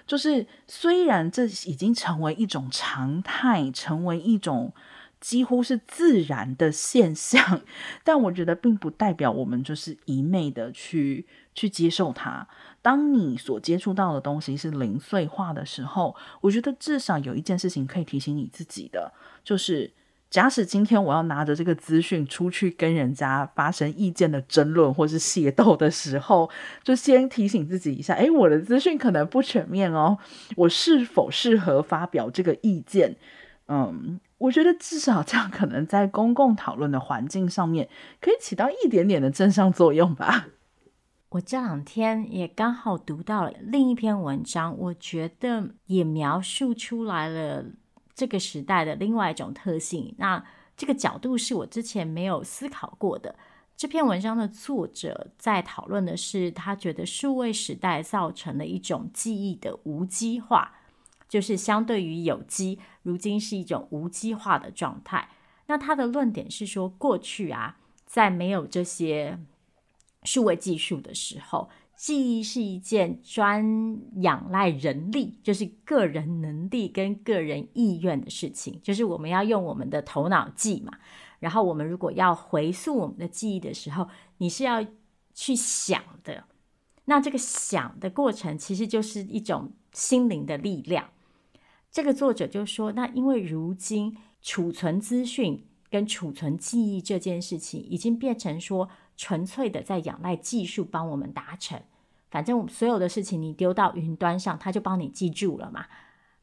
[0.05, 4.73] 就是虽然这已经成为一种常态，成为一种
[5.21, 7.61] 几乎是自然的现象，
[8.03, 12.45] 但我觉得并不代表我们就是一昧的去去接受它。
[12.83, 19.11] 当你所接触到的东西是零碎化的时候，我觉得至少有一件事情可以提醒你自己的，
[19.43, 19.91] 就是。
[20.29, 26.49] 假使今天我要拿着这个资讯出去跟人家发生意见的争论或是械斗的时候，
[26.83, 30.17] 就先提醒自己一下：诶，我的资讯可能不全面哦，
[30.55, 33.15] 我是否适合发表这个意见？
[33.67, 37.87] 嗯，我觉得至少这样可能在公共讨论的环境上面
[38.19, 40.47] 可以起到一点点的正向作用吧。
[41.33, 47.65] 我这两天也刚好读到了另一篇文章，我觉得也描述出来了。
[48.13, 50.45] 这个时代的另外一种特性，那
[50.77, 53.35] 这个角度是我之前没有思考过的。
[53.75, 60.75] 这篇文章的作者在讨论的是，他觉得数位时代造成了一种记忆的无机化，
[61.27, 65.29] 就是相对于有机，如今是一种无机化的状态。
[65.65, 69.39] 那他的论点是说，过去啊，在没有这些
[70.23, 71.69] 数位技术的时候。
[71.95, 73.63] 记忆是一件专
[74.15, 80.91] 仰赖人力，就是个人能力跟个人意愿的事情，就是我们要用我们的头脑记嘛。
[81.39, 84.07] 然后我们如果要回溯我们的记忆的时候，
[84.39, 84.83] 你是要
[85.35, 86.45] 去想的。
[87.05, 91.11] 那这个想的过程其实就是一种心灵的力量。
[91.91, 98.89] 这个作者就说，那因为如今储存资讯跟储存记忆这件事情，已经变成说。
[99.15, 101.79] 纯粹的在仰赖技术帮我们达成，
[102.31, 105.85] 反正我所有的事情你丢到云端上，它就帮你记住了嘛。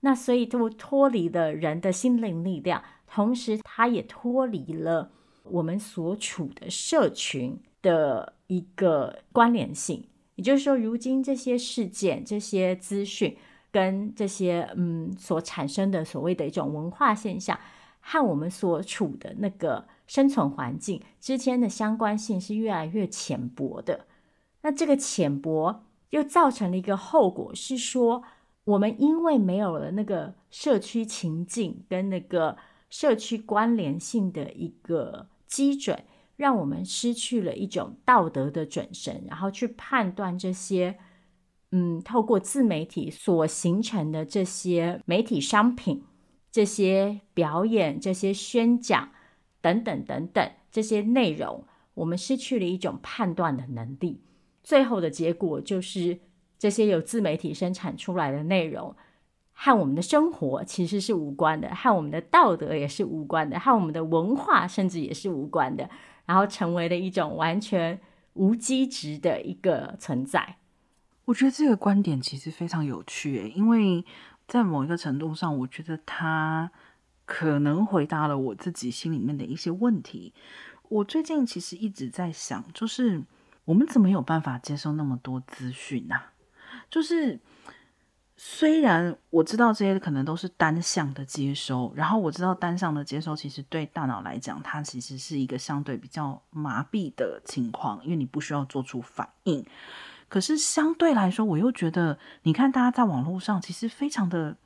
[0.01, 5.11] 那所以就脱离了人的心灵力量，同时它也脱离了
[5.45, 10.07] 我们所处的社群的一个关联性。
[10.37, 13.37] 也就是说，如今这些事件、这些资讯
[13.71, 17.59] 跟这些嗯所产生的所谓的一种文化现象，
[18.01, 19.87] 和我们所处的那个。
[20.11, 24.07] 生存环境之间的相关性是越来越浅薄的，
[24.63, 28.25] 那这个浅薄又造成了一个后果，是说
[28.65, 32.57] 我们因为没有了那个社区情境跟那个
[32.89, 36.03] 社区关联性的一个基准，
[36.35, 40.99] 让我们失去了一种道德的准绳，然后去判断这些，
[41.71, 46.03] 嗯，透过自媒体所形成的这些媒体商品、
[46.51, 49.11] 这些表演、这些宣讲。
[49.61, 54.23] 等等等等，这些内容，我们失去了一种判断的能力。
[54.63, 56.19] 最后的结果就是，
[56.59, 58.95] 这些由自媒体生产出来的内容，
[59.53, 65.89] 和我们的生活其实是无关的，和我们的道德也是无关的，和我们的文化甚至也是无关的。
[66.27, 67.99] 然后成为了一种完全
[68.35, 70.57] 无机质的一个存在。
[71.25, 74.05] 我觉得这个观点其实非常有趣，因为
[74.47, 76.71] 在某一个程度上，我觉得它。
[77.33, 80.35] 可能回答了我自己心里面的一些问题。
[80.89, 83.23] 我最近其实一直在想，就是
[83.67, 86.17] 我们怎么有办法接受那么多资讯呢？
[86.91, 87.39] 就是
[88.37, 99.65] 虽然我知道这些可能都是单向的接收，然后我知道单向的接收其实对大脑来讲，它其实是一个相对比较麻痹的情况，因为你不需要做出反应。
[100.29, 104.57] 可是相对来说，我又觉得，你看大家在网络上其实非常的。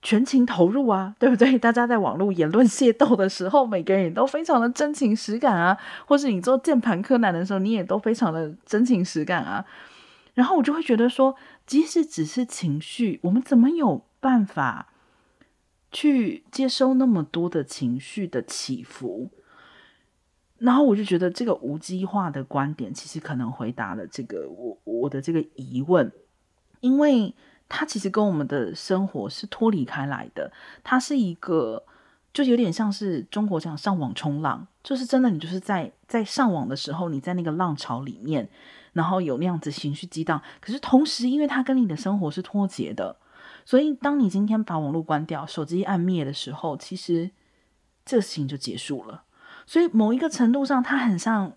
[0.00, 1.58] 全情投入啊， 对不对？
[1.58, 5.76] 大家在网络言论械斗的时候，每个人也都非常的真情实感啊。
[6.06, 9.64] 或是你做键盘柯南的时候，你也都非常的真情实感啊。
[10.34, 11.34] 然后我就会觉得说，
[11.66, 14.92] 即使只是情绪，我们怎么有办法
[15.90, 19.30] 去接收那么多的情绪的起伏？
[20.58, 26.12] 然后我就觉得这个无机化的观点，其实可能回答了这个我我的这个疑问，
[26.80, 27.34] 因为。
[27.68, 30.50] 它其实跟我们的生活是脱离开来的，
[30.82, 31.84] 它是一个，
[32.32, 38.48] 就有点像是中国讲上网冲浪，就是真的，你就是在在上网的时候，你在那个浪潮里面，
[38.94, 40.40] 然后有那样子情绪激荡。
[40.60, 43.16] 可是同时，因为它跟你的生活是脱节的，
[43.66, 47.30] 所以当你今天把网络关掉，手机按灭的时候，其实
[48.06, 49.24] 这个事情就结束了。
[49.66, 51.52] 所以某一个程度上，它很像，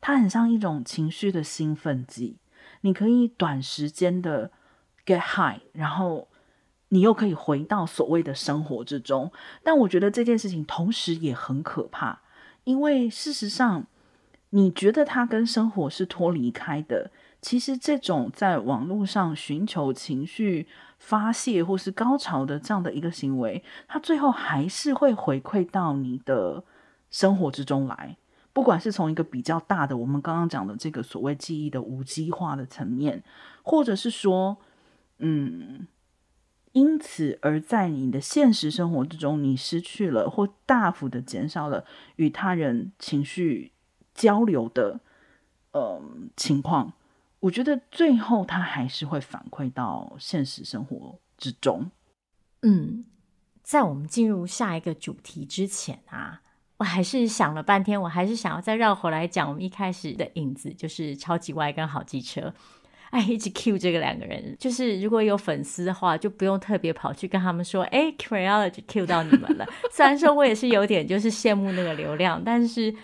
[0.00, 2.36] 它很像一种情绪的兴奋剂，
[2.82, 4.52] 你可以短时间的。
[5.08, 6.28] Get high，然后
[6.90, 9.32] 你又可以回到所谓的生活之中。
[9.62, 12.20] 但我觉得这件事情同时也很可怕，
[12.64, 13.86] 因为事实上，
[14.50, 17.10] 你觉得它跟生活是脱离开的。
[17.40, 20.66] 其实这种在网络上寻求情绪
[20.98, 26.64] 发泄或是高潮的这样的一个行为，它最后还是会回馈到你的
[27.10, 28.16] 生活之中来。
[28.52, 33.22] 不管是从一个比较大的，我们刚刚讲的这个所谓记忆的无机化的层面，
[33.62, 34.56] 或者是说，
[35.18, 35.86] 嗯，
[36.72, 41.84] 因此而在你的现实生活之中，你失去了或大幅的减少了
[42.16, 43.72] 与他人情绪
[44.14, 45.00] 交流的，
[45.72, 46.00] 呃，
[46.36, 46.92] 情况。
[47.40, 51.90] 我觉得最后他还是会反馈到现实生活之中。
[52.62, 53.04] 嗯，
[53.62, 56.42] 在我们进入下一个主题之前啊，
[56.78, 62.52] 我还是想了半天，我还是想要再绕回来讲我们一开始的影子，就是超级歪跟好机车。
[63.10, 69.66] 哎，一直 cue 这个两个人，就是如果有粉丝的话，就不用特别跑去跟他们说，哎，Creology cue 到你们了。
[69.90, 72.94] 虽然说我也是有点就是羡慕那个流量，但是。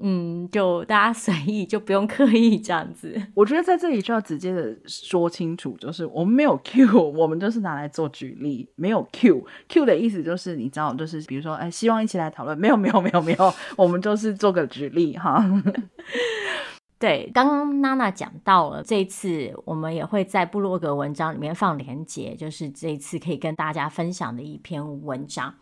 [0.00, 3.20] 嗯，就大家随意，就不用刻意这样子。
[3.34, 9.44] 我觉得在这里就要直接的说清楚，就是我们没有 Q，我们就是拿来做举例，没有 Q。
[9.68, 12.56] Q 的意思就是你知道，就是比如说，哎，希望一起来讨论。
[12.56, 15.44] 没有，没有，没有，没有，我们就是做个举例哈。
[16.98, 25.54] 对，刚刚娜娜讲到了，这一次我们也会在部落格文章里面放连结，就是这一次可以跟大家分享的一篇文章。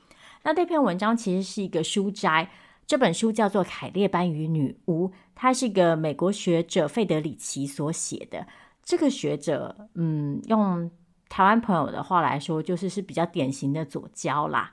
[0.45, 2.49] 那这篇文章其实是一个书摘。
[2.87, 8.47] 这本书叫做《凯列班与女巫》，它是一个美国学者费德里奇所写的。
[8.83, 10.89] 这个学者，嗯，用
[11.29, 14.73] 台湾朋友的话来说，就是是比较典型的左交啦。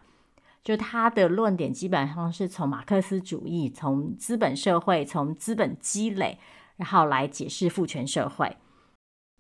[0.64, 6.40] 就他的论点基本上是从马克思主义、从资本社会、从资本积累，
[6.78, 8.58] 然后来解释父权社会。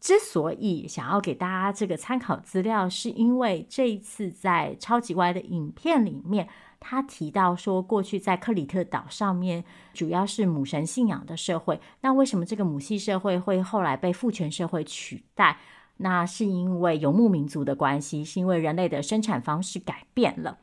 [0.02, 6.50] 之所以想要给大家这个参考资料，是因为这一次在超级歪的影片里面。
[6.86, 9.64] 他提到说，过去在克里特岛上面
[9.94, 11.80] 主要是母神信仰的社会。
[12.02, 15.58] 那为什么这个母系社会会后来被父权社会取代？
[15.96, 20.58] 那是因为游牧民族的关系，是因为人类的生产方式改变了。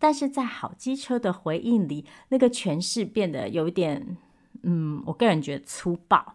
[0.00, 4.16] 但是在好机车的回应里，那个诠释变得有一点，
[4.64, 6.34] 嗯，我个人觉得粗暴。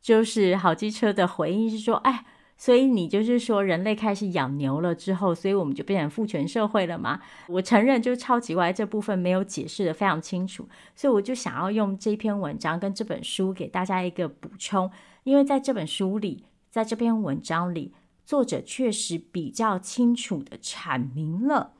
[0.00, 2.24] 就是好机车的回应是说，哎。
[2.60, 7.18] 所以你就是说，人类开始养牛了之后，所以我们就变成父权社会了吗？
[7.48, 14.90] 我承认，就超级歪这部分没有解释的非常清楚，所以我就想要用这篇文章跟这本书给大家一个补充，
[15.24, 17.94] 因为在这本书里，在这篇文章里，
[18.26, 21.72] 作者确实比较清楚的阐明了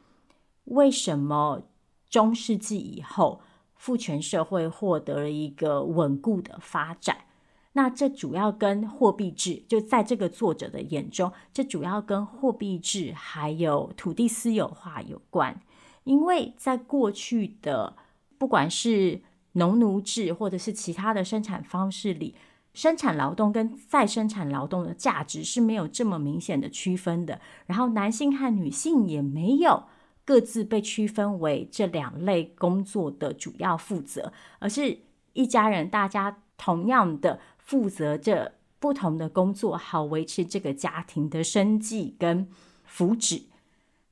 [0.65, 1.63] 为什么
[2.09, 3.41] 中世纪以后
[3.75, 7.17] 父权社会获得了一个稳固的发展。
[7.73, 15.61] 那这主要跟货币制，就在这个作者的眼中，这主要跟货币制还有土地私有化有关。
[16.03, 17.97] 因为在过去的
[18.39, 22.35] 不管是农奴制或者是其他的生产方式里，
[22.75, 27.41] 生产劳动跟再生产劳动的价值是没有这么明显的区分的。
[27.67, 29.85] 然后男性和女性也没有
[30.31, 34.99] 各自被区分为这两类工作的主要负责，而是
[35.33, 37.41] 一家人大家同样的。
[37.59, 42.49] 负责着不同的工作，好维持这个家庭的生计跟
[42.85, 43.45] 福祉。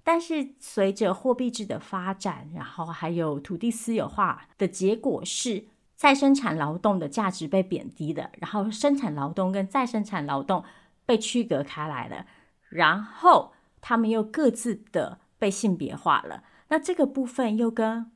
[0.05, 5.65] 但是随着货币制的发展，然后还有土地私有化的结果是，
[5.97, 10.63] 再生产劳动的价值被贬低了，然后生产劳动跟再生产劳动
[11.05, 12.27] 被区隔开来了，
[12.69, 16.43] 然后他们又各自的被性别化了。
[16.69, 18.11] 那这个部分又跟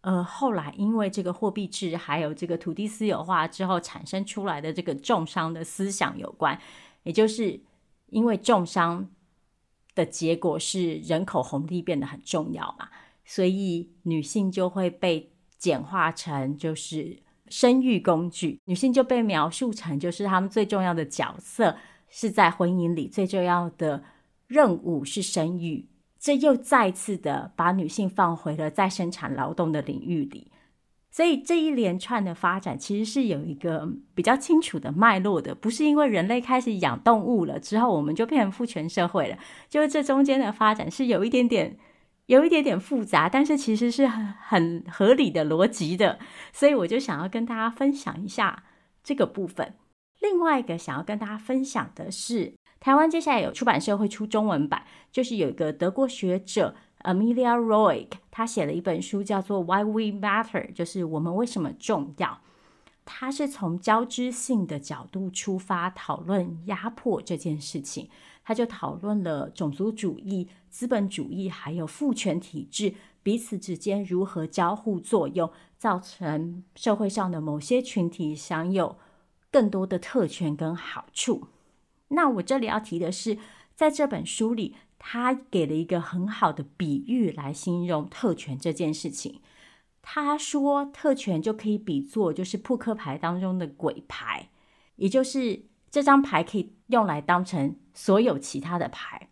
[0.00, 6.58] 呃，后来因为这个货币制，还有这个土地私有化之后产生出来的这个重商的思想有关，
[7.02, 7.60] 也就是
[8.06, 9.10] 因为重商
[9.96, 12.88] 的结果是人口红利变得很重要嘛，
[13.24, 21.76] 所以女性就会被简化成就是生育工具，女性就被描述成就是她们最重要的角色
[22.08, 24.04] 是在婚姻里最重要的
[24.46, 25.88] 任务是生育。
[26.20, 30.50] 这又再次的把女性放回了再生产劳动的领域里，
[31.12, 39.38] 所以这一连串的发展其实是有一个比较清楚的脉络的，不是因为人类开始养动物了之后，我们就变成父权社会了，
[39.68, 41.78] 就是这中间的发展是有一点点、
[42.26, 46.18] 有一点点复杂，但是其实是很很合理的逻辑的，
[46.52, 48.64] 所以我就想要跟大家分享一下
[49.04, 49.74] 这个部分。
[50.20, 52.54] 另外一个想要跟大家分享的是。
[52.80, 62.40] 台湾接下来有出版社会出中文版，就是有一个德国学者 Amelia Roig，他写了一本书叫做《Why We Matter》，就是我们为什么重要。
[63.04, 68.10] 他是从交织性的角度出发讨论压迫这件事情，
[68.44, 78.96] 他就讨论了种族主义、资本主义还有父权体制彼此之间如何交互作用，造成社会上的某些群体享有
[79.50, 81.48] 更多的特权跟好处。
[82.08, 83.38] 那我这里要提的是，
[83.74, 89.40] 在这本书里，他给了一个很好的比喻来形容特权这件事情。
[90.00, 94.48] 他说，特权就可以比作就是扑克牌当中的鬼牌，
[94.96, 99.28] 也就是这张牌可以用来当成所有其他的牌。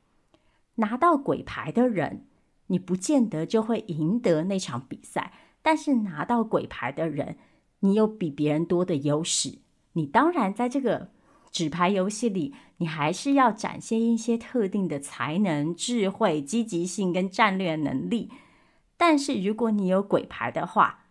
[0.75, 2.27] 拿到鬼牌的人，
[2.67, 7.39] 你不见得就会赢得那场比赛，但是拿到鬼牌的人，
[7.81, 9.61] 你有比别人多的优势。
[9.95, 11.11] 你当然在这个
[11.57, 18.31] 纸牌游戏里，你还是要展现一些特定的才能、智慧、积极性跟战略能力。
[18.99, 21.07] 但是如果你有鬼牌的话，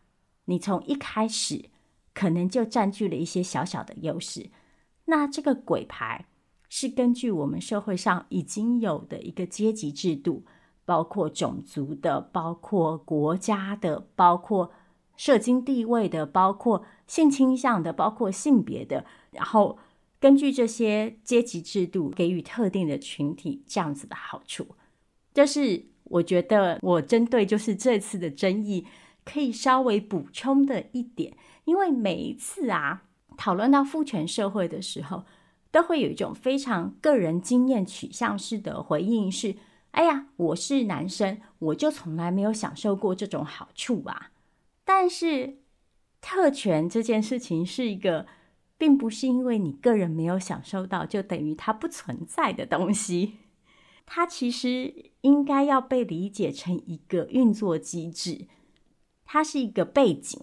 [0.45, 1.71] 你从一开始
[2.13, 4.51] 可能就占据了一些小小的优势。
[5.05, 6.27] 那这个鬼牌
[6.69, 10.45] 是根据我们社会上已经有的一个阶级制度，
[10.85, 14.71] 包括种族的，包括国家的，包括
[15.17, 19.79] 社经地位的，包括性倾向的，包括性别的，然后
[20.25, 24.69] 根据这些阶级制度给予特定的群体这样子的好处，
[25.31, 25.85] 这是。
[26.05, 28.85] 我觉得我针对就是这次的争议，
[29.23, 33.03] 可以稍微补充的一点，因为每一次啊
[33.37, 35.25] 讨论到父权社会的时候，
[35.71, 39.55] 都会有一种非常个人经验取向式的回应是：
[39.91, 44.31] 哎呀，我是男生，我就从来没有享受过这种好处啊。
[44.83, 45.57] 但是
[46.21, 48.27] 特权这件事情是一个，
[48.77, 53.35] 并不是因为你个人没有享受到，就等于它不存在的东西。
[54.05, 58.47] 它其实应该要被理解成一个运作机制，
[59.23, 60.39] 它是一个背景。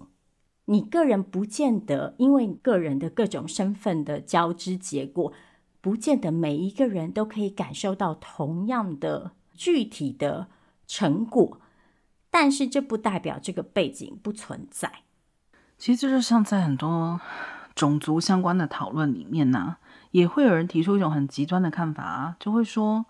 [0.64, 5.32] 你个人不见得，因为个人的各种身份的交织结果，
[5.80, 10.48] 不见得每一个人都可以感受到同样的具体的
[10.86, 11.60] 成果。
[12.30, 15.02] 但是这不代表这个背景不存在。
[15.76, 17.20] 其实就是像在很多
[17.74, 19.76] 种族相关的讨论里面呢、
[20.10, 23.06] 也会有人提出一种很极端的看法啊，就会说。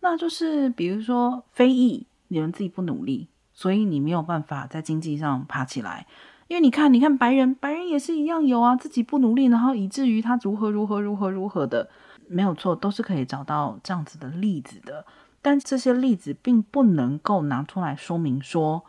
[0.00, 6.06] 那就是，比如说非裔，你们自己不努力，所以你没有办法在经济上爬起来。
[6.48, 11.88] 因为你看，你看白人，白人也是一样有啊，自己不努力，然后以至于他如何如何如何如何的，
[12.26, 15.06] 没有错，都是可以找到这样子的例子的。
[15.40, 18.84] 但这些例子并不能够拿出来说明说，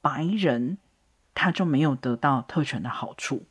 [0.00, 0.78] 白人
[1.34, 3.44] 他就没有得到特权的好处，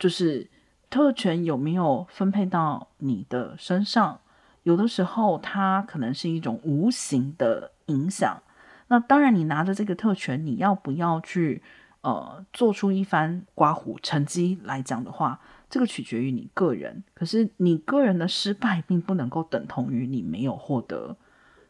[0.00, 0.48] 就是
[0.90, 4.18] 特权有没有分配到你的身上？
[4.64, 8.42] 有的时候，它可能是一种无形的影响。
[8.88, 11.62] 那当然，你拿着这个特权，你要不要去
[12.00, 15.40] 呃做出一番刮胡成绩来讲的话，
[15.70, 17.04] 这个取决于你个人。
[17.14, 21.16] 可是你个人的失败，并不能够等同于你没有获得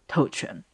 [0.08, 0.64] 特权。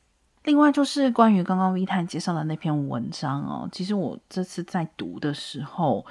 [0.45, 6.07] 另外，就是关于刚刚 V 太介绍的那篇文章哦，其实我这次在读的时候，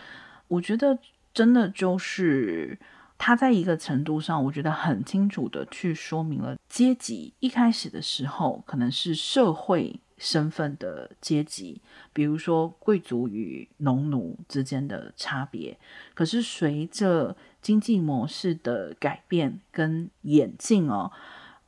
[0.50, 1.00] 我觉得
[1.36, 2.80] 真的就是。
[3.18, 7.34] 他在一个程度上，我觉得很清楚的去说明了阶级。
[7.40, 11.82] 一开始的时候，可能是社会身份的阶级，
[12.12, 15.80] 比如说贵族与农奴之间的差别。
[16.14, 21.10] 可是随着经济模式的改变跟演进哦，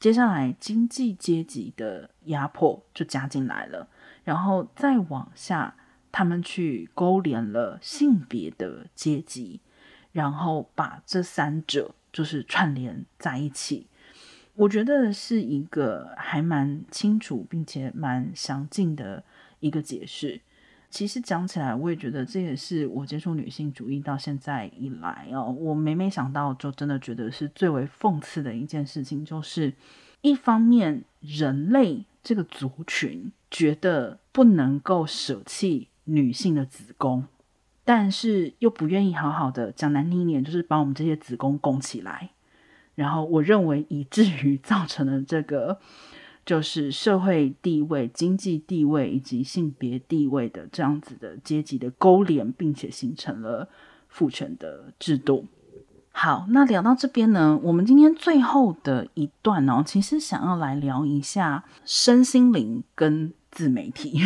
[0.02, 3.88] 接下来经济阶级的压迫就加进来了，
[4.26, 5.76] 然后再往下，
[6.12, 9.60] 他们去勾连了性别的阶级。
[10.14, 13.86] 然后把这三者就是串联在一起，
[14.56, 19.24] 我觉得是一个还蛮清楚并且蛮详尽的
[19.60, 20.42] 一个解释。
[20.90, 29.72] 其实讲起来，我也觉得这也是我接触女性主义到现在以来哦，我每每想到，就真的觉得是最为讽刺的一件事情，就是
[30.22, 37.24] 一方面人类这个族群觉得不能够舍弃女性的子宫。
[37.86, 42.32] 但是又不愿意好好的讲难听一点，就是把我们这些子宫供起来，
[42.96, 45.80] 然后我认为以至于 造成了这个
[46.46, 53.70] 就是社会地位、经济地位以及性别地位的这样子的阶级的勾连，并且形成了
[54.10, 55.46] 父权的制度。
[56.12, 64.20] 好，那聊到这边呢，我们今天最后的一段呢，其实想要来聊一下身心灵跟自媒体。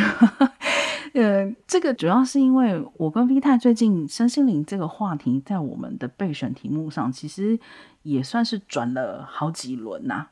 [1.14, 7.60] 呃，这个主要是因为我跟 V 太最近身心灵这个话题在我们的备选题目上，其实
[8.04, 10.28] 也算是转了好几轮呐、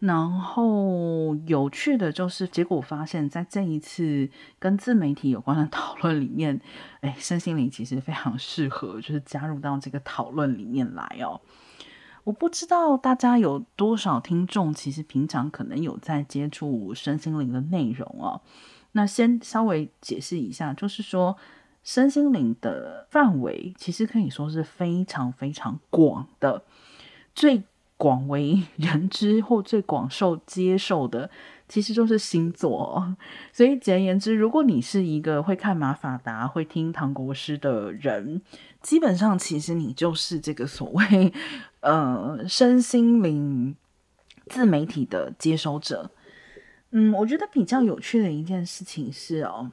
[0.00, 6.60] 然后有趣的就是，结果发现，在这一次跟自媒体有关的 讨论里面，
[7.02, 11.40] 哎，身心灵其实非常适合，就是加入到这个讨论里面来哦。
[12.24, 18.40] 我不知道大家有多少听众，其实平常可能有在接触身心灵的内容哦。
[18.92, 21.36] 那先稍微解释一下，就是说
[21.82, 26.64] 身心灵的范围其实可以说是非常非常广的，
[27.34, 27.62] 最。
[28.00, 31.28] 广为 人知或最广受接受的，
[31.68, 33.14] 其实就是星座。
[33.52, 38.40] 所以简而言之，如果你是一个会看马法达、会听唐国师的人，
[38.80, 41.30] 基本上其实你就是这个所谓
[41.80, 43.76] 呃身心灵
[44.46, 46.10] 自媒体的接收者。
[46.90, 49.70] 嗯，我觉得比较有趣的一件事情是哦，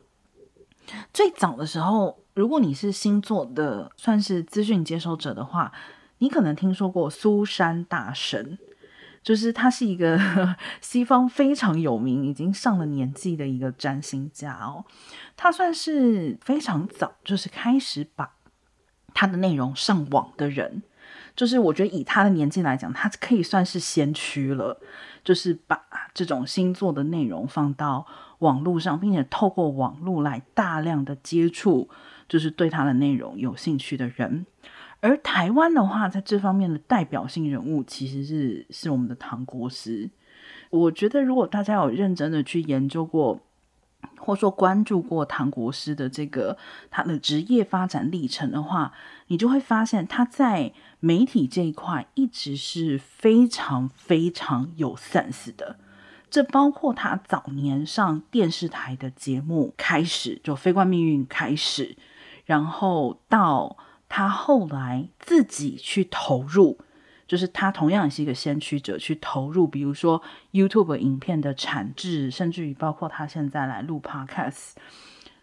[1.14, 5.72] 最早的时候，如果你是星座的算是资讯接收者的话。
[6.20, 8.58] 你可能听说过苏珊大神，
[9.22, 10.20] 就是他是一个
[10.82, 14.84] 西方非常有名、已经上了年纪的一个占星家哦。
[15.36, 18.34] 他算是非常早，就是开始把
[19.14, 20.82] 他的内容上网的人。
[21.36, 24.82] 就是我觉得以他的年纪来讲，他可以算是先驱了。
[25.28, 28.08] 就是把这种星座的内容放到
[28.40, 31.90] 网络上，并且透过网络来大量的接触，
[32.30, 34.46] 就是对他的内容有兴趣的人。
[35.02, 40.10] 而台湾的话，在这方面的代表性人物其实是是我们的唐国师。
[40.70, 43.42] 我觉得，如果大家有认真的去研究过，
[44.18, 46.58] 或说关注过唐国师的这个
[46.90, 48.94] 他的职业发展历程的话，
[49.28, 55.78] 你就会发现他在媒体这一块一直是非常非常有 sense 的。
[56.30, 61.96] 这包括他早年上电视台的节目开始，就《非冠命运》开始，
[62.46, 63.78] 然后到。
[64.10, 66.80] 他后来自己去投入，
[67.28, 70.24] 就是他同样也是一个先驱者，去投入，比如说
[70.54, 74.76] YouTube 影片的产制，甚至于包括他现在来录 Podcast。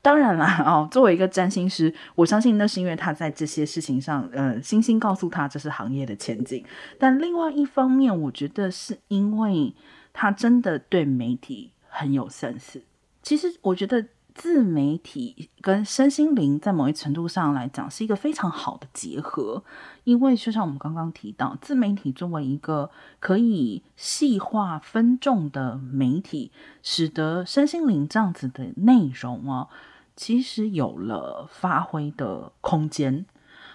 [0.05, 6.63] 当然啦，哦， 作为一个占星师，我相信那是因为他在这些事情上，呃，星星告诉他这是行业的前景。
[6.99, 9.75] 但另外一方面，我觉得是因为
[10.13, 12.83] 他真的对媒体很有认识。
[13.23, 14.05] 其实我觉得。
[14.37, 19.63] 自媒体跟身心灵在某一程度上来讲是一个非常好的结合，
[20.03, 22.91] 因为就像我们刚刚提到，自媒体作为一个
[23.21, 26.51] 可以细化分众的媒体，
[26.83, 29.69] 使得身心灵这样子的内容啊，
[30.17, 33.25] 其实有了发挥的空间。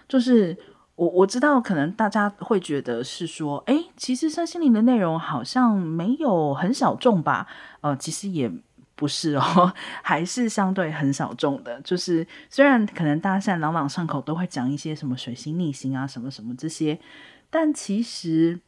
[0.07, 0.57] 就是
[0.95, 7.47] 我我知道，可能大家会觉得是说，诶，其实身心灵的内容好像没有很小众吧？
[7.81, 8.51] 呃，其实也。
[8.95, 9.73] 不是哦，
[10.03, 11.79] 还是相对很小众的。
[11.83, 16.99] 就是虽然可能大家现在朗朗上口都会讲一些什么水星逆行啊，什么什么这些，
[17.49, 18.59] 但其实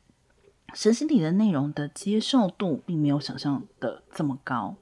[0.73, 4.77] 身心灵的内容的接受度并没有想象的这么高。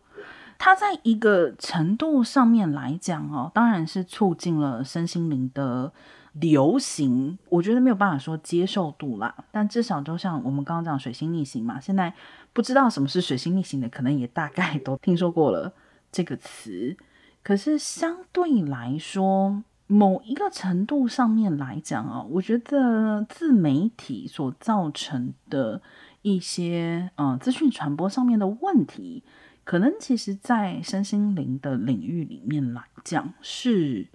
[0.60, 5.92] 它在一个程度上面来讲哦，当然是促进了身心灵的
[6.34, 7.40] 流行。
[7.50, 12.14] 我觉得没有办法说接受度啦，但至少就像我们刚刚讲水星逆行嘛，现在。
[12.52, 15.72] 不知道什么是水星逆行的，可能也大概都听说过了
[16.12, 16.98] 这个词。
[17.44, 25.80] 可是相对来说，某一个程度上面来讲啊，我觉得自媒体所造成的
[26.24, 29.24] 一些呃资讯传播上面的问题，
[29.70, 34.08] 可能其实在身心灵的领域里面来讲，是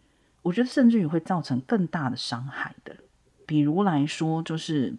[0.43, 2.97] 我觉得甚至于会造成更大的伤害的。
[3.47, 4.97] 比如来说，就是。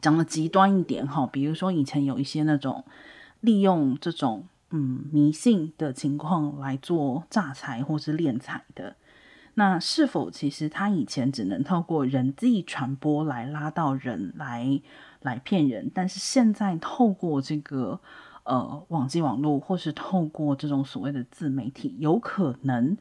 [0.00, 2.84] 讲的极端一点哈，比如说以前有一些那种
[3.38, 8.96] 利用这种嗯迷信的情况来做诈财或是敛财的，
[9.54, 14.80] 那是否其实他以前只能透过人际传播来拉到人来
[15.20, 18.00] 来骗人，但是现在透过这个
[18.44, 22.96] 呃网际网络或是透过这种所谓的自媒体，有可能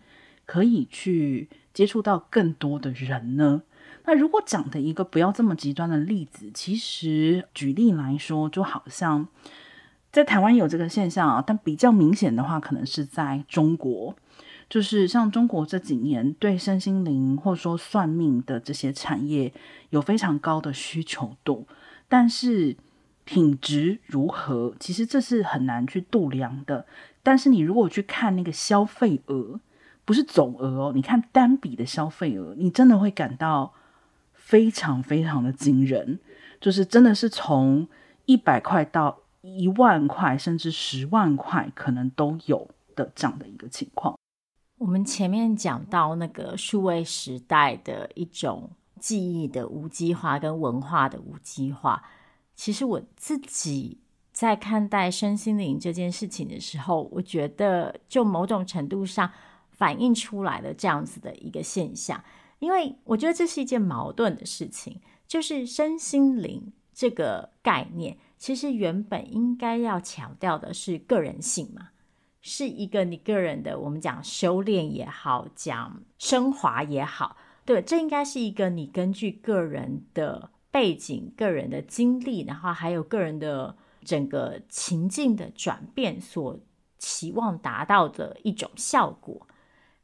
[0.46, 3.64] 可以去接触到更多的人呢？
[4.06, 9.28] 那如果讲的一个不要这么极端的例子，其实举例来说，就好像
[10.12, 14.16] 在台湾有这个现象啊，但比较明显的话，可能是在中国，
[14.68, 19.54] 就是像中国这几年对身心灵或者说算命的这些产业
[19.92, 21.68] 有非常高的需求度，
[22.10, 22.76] 但是
[23.26, 26.86] 品质如何，其实这是很难去度量的。
[27.24, 29.60] 但是你如果去看那个消费额，
[30.06, 33.74] 不是总额哦，你看单笔的消费额，你真的会感到。
[34.34, 36.20] 非常非常的惊人，
[36.60, 37.88] 就是真的是从
[38.26, 44.18] 一百块到一万块，甚至十万块，可能都有的这样的一个情况。
[44.78, 48.70] 我们前面讲到那个数位时代的一种
[49.00, 52.04] 记忆的无机化跟文化的无机化，
[52.62, 53.98] 其实我自己
[54.32, 59.32] 在看待身心灵这件事情的时候，我觉得就某种程度上
[59.72, 62.24] 反映出来了这样子的一个现象。
[62.60, 71.88] 因为我觉得这是一件矛盾的事情，就是身心灵这个概念，其实原本应该要强调的是个人性嘛，
[72.44, 86.60] 是一个你个人的，我们讲修炼也好，讲升华也好，对，这应该是一个你根据个人的背景、个人的经历，然后还有个人的整个情境的转变所
[86.98, 89.48] 期望达到的一种效果，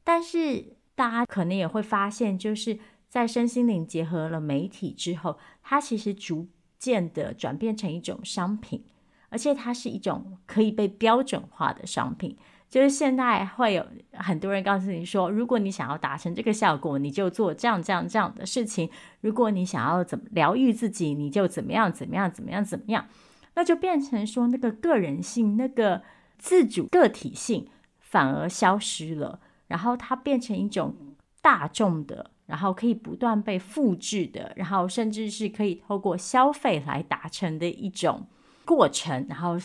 [0.04, 0.78] 但是。
[0.98, 6.48] 大家可能也会发现，就是在身心灵结合了媒体之后，它其实逐
[6.80, 8.84] 渐的转变成一种商品，
[9.30, 12.36] 而且它是一种可以被标准化的商品。
[12.70, 18.90] 就是现在会有很多人告诉你说，如果你想要达成这个效果，你就做这样这样这样的事情；
[19.22, 23.08] 如果你想要怎么疗愈自己，你就怎么样怎么样怎么样怎么样。
[23.56, 26.04] 那就变成说，那个个人性、那个
[26.38, 29.40] 自主个体性反而消失了。
[29.68, 30.94] 然后它变成一种
[31.42, 38.28] 大众的，然后可以不断被复制的，然后甚至是可以透过消费来达成的一种
[38.66, 39.26] 过程。
[39.30, 39.58] 然后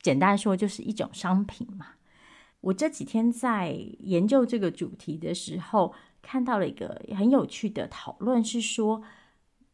[0.00, 1.86] 简单说就是一种商品嘛。
[2.60, 9.02] 我这几天在研究这个主题的时候，看到了一个很有趣的讨论，是说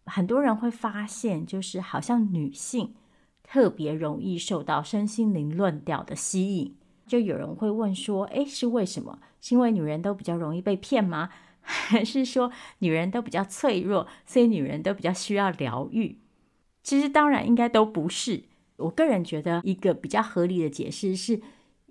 [0.07, 2.95] 很多人会发现，就是好像女性
[3.43, 6.77] 特别容易受到身心灵论调的吸引。
[7.07, 9.19] 就有人会问说：“诶，是为什么？
[9.41, 11.31] 是因为女人都比较容易被骗吗？
[11.61, 16.19] 还 是说女人都比较脆弱，所以女人都比较需要疗愈？”
[16.83, 18.45] 其实当然应该都不是。
[18.77, 21.41] 我个人觉得一个比较合理的解释是，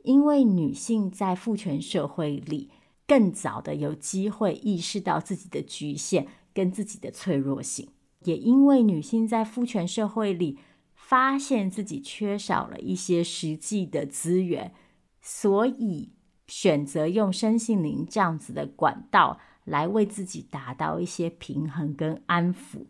[0.03, 2.69] 因为女性在父权社会里
[3.07, 7.89] 更早的有机会意识到自己的局限跟自己的脆弱性，
[8.23, 10.59] 也因为女性在父权社会里
[10.93, 14.73] 发现自己缺少了一些实际的资源。
[15.25, 16.11] 所以
[16.47, 22.85] 选择用身心灵这样子的管道来为自己达到一些平衡跟安抚。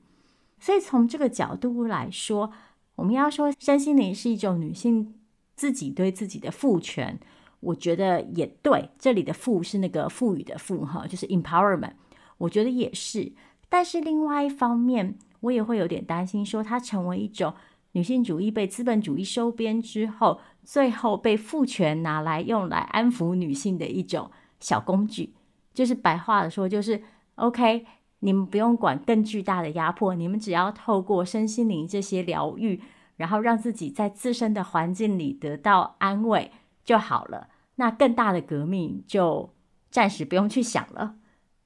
[0.60, 2.52] 所以从这个角度来说，
[2.96, 5.14] 我们要说身心灵是一种女性
[5.56, 7.20] 自己对自己的赋权，
[7.60, 8.90] 我觉得也对。
[8.98, 11.94] 这里的“赋”是那个赋予的“赋”哈，就是 empowerment，
[12.38, 13.34] 我觉得也是。
[13.70, 17.54] 但是另外一方面，我也会有点担心，说它成为一种。
[17.96, 25.36] 女性主义被资本主义收编之后，最后被父权拿来用来安抚女性的一种小工具，
[25.76, 27.04] 就是白话的说，就是
[27.36, 27.86] OK，
[28.22, 32.82] 你们不用管更巨大的压迫，你们只要透过身心灵这些疗愈，
[33.16, 36.52] 然后让自己在自身的环境里得到安慰
[36.84, 37.50] 就好了。
[37.76, 39.54] 那更大的革命就
[39.90, 41.16] 暂时不用去想了。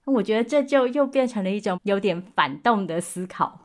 [0.05, 3.59] 我觉得这就又变成了一种有点反动的思考。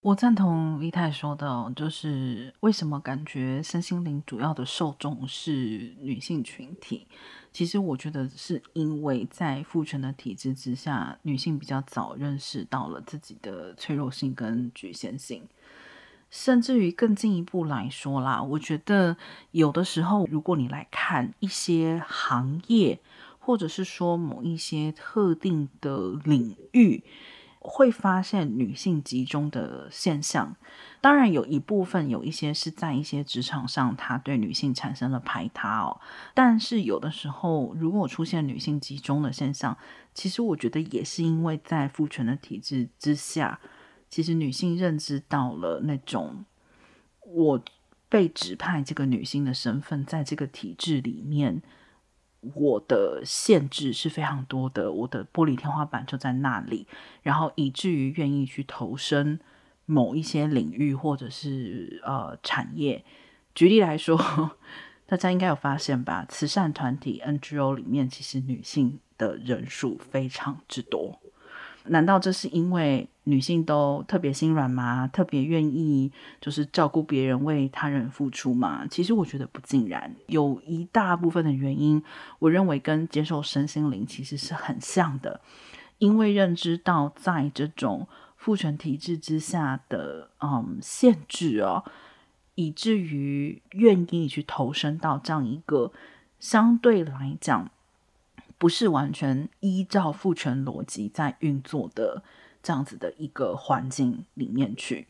[0.00, 7.06] 我赞同 V 太说的，就是为什么感觉身心灵主要的受众是女性群体？
[7.52, 15.42] 其实我觉得是因为在父权的体制之下，女性比较早认识到了自己的脆弱性跟局限性，
[16.30, 19.16] 甚至于更进一步来说啦，我觉得
[19.52, 23.00] 有的时候，如果你来看一些行业，
[23.38, 27.04] 或者是说某一些特定的领域。
[27.66, 30.54] 会发现女性集中的现象，
[31.00, 35.98] 当然有一部分有一些是在一些职场上，它对女性产生了排他哦。
[36.34, 39.78] 但是有的时候，如果出现女性集中的现象，
[40.12, 43.58] 其实我觉得也是因为在父权的体制之下，
[44.14, 46.44] 其实女性认知到了那种
[47.26, 47.60] 我
[48.08, 51.60] 被指派这个女性的身份，在这个体制里面。
[52.54, 56.86] 我的限制是非常多的，我的玻璃天花板就在那里，
[57.22, 59.40] 然后以至于愿意去投身
[59.86, 63.04] 某一些领域或者是呃产业。
[63.52, 64.16] 举例来说，
[65.06, 66.24] 大家应该有发现吧？
[66.28, 71.18] 慈善团体 NGO 里面，其实女性的人数非常之多。
[71.86, 75.08] 难道这是因为女性都特别心软吗？
[75.08, 78.86] 特别愿意就是照顾别人、为他人付出吗？
[78.90, 82.02] 其实我觉得不尽然，有一大部分的原因，
[82.38, 85.40] 我认为跟接受身心灵其实是很像的，
[85.98, 88.06] 因为认知到在这种
[88.36, 91.84] 父权体制之下的嗯限制哦，
[92.54, 95.92] 以至于愿意去投身到这样一个
[96.38, 97.70] 相对来讲。
[98.56, 102.22] 不是完全依照父权逻辑在运作的
[102.64, 105.06] 这样子的一个环境里面去。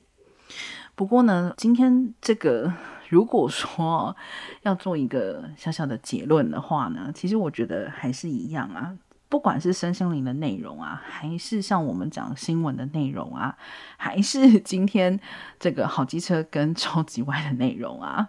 [0.95, 2.71] 不过呢，今天这个
[3.09, 4.15] 如果说
[4.63, 8.99] 要做一个小小的结论的话呢，其实我觉得还是一样啊。
[9.31, 13.57] 不管是身心灵的内容啊，还是像我们讲新闻的内容啊，
[13.97, 15.19] 还是今天
[15.59, 18.29] 这个好机车跟超级外的内容啊，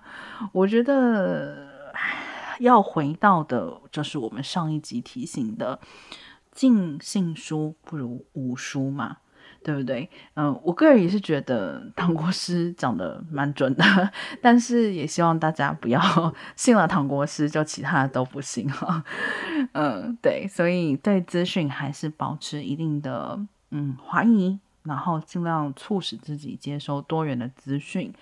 [0.51, 1.67] 我觉得
[2.59, 5.79] 要回到的就是我们上一集提醒的，
[6.55, 9.17] 尽信书不如无书嘛。
[9.63, 10.07] 对不对？
[10.35, 13.83] 嗯，我个人也是觉得唐国师讲的蛮准的，
[14.39, 15.99] 但是也希望大家不要
[16.55, 19.03] 信了唐国师就其他的都不信哈。
[19.71, 28.13] 嗯， 对，所以对资讯还是保持一定的嗯怀疑，然后尽量促使自己接收多元的资讯。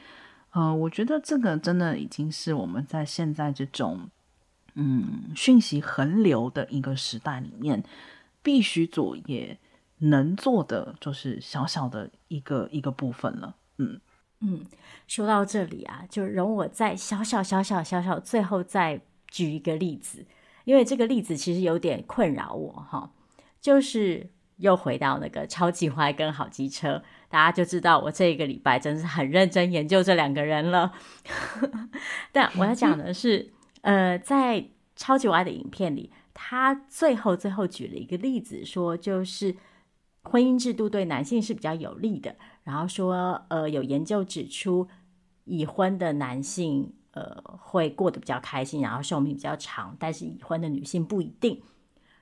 [0.54, 4.10] 嗯，我觉得这个真的已经是我们在现在这种
[4.76, 7.84] 嗯讯息横流的一个时代里面
[8.44, 9.58] 必须做也。
[10.00, 14.02] 能做的就是小小的一个一个部分了，嗯
[14.42, 14.66] 嗯。
[15.08, 20.26] 说到这里啊，就容我再小小小小小小，最后再举一个例子，
[20.66, 23.14] 因为这个例子其实有点困扰我哈。
[23.62, 30.92] 就是又回到那个超级坏跟好机车，大家就知道我这一个礼拜真是很认真研究这两个人了。
[32.34, 34.66] 但我要讲的是，呃，在
[34.98, 39.56] 超级坏的影片里，他最后最后举了一个例子，说就是。
[40.26, 44.88] 婚姻制度对男性是比较有利的，然后说，呃，有研究指出，
[45.44, 51.62] 已婚的男性，呃，会过得比较开心，然后寿命比较长，但是已婚的女性不一定。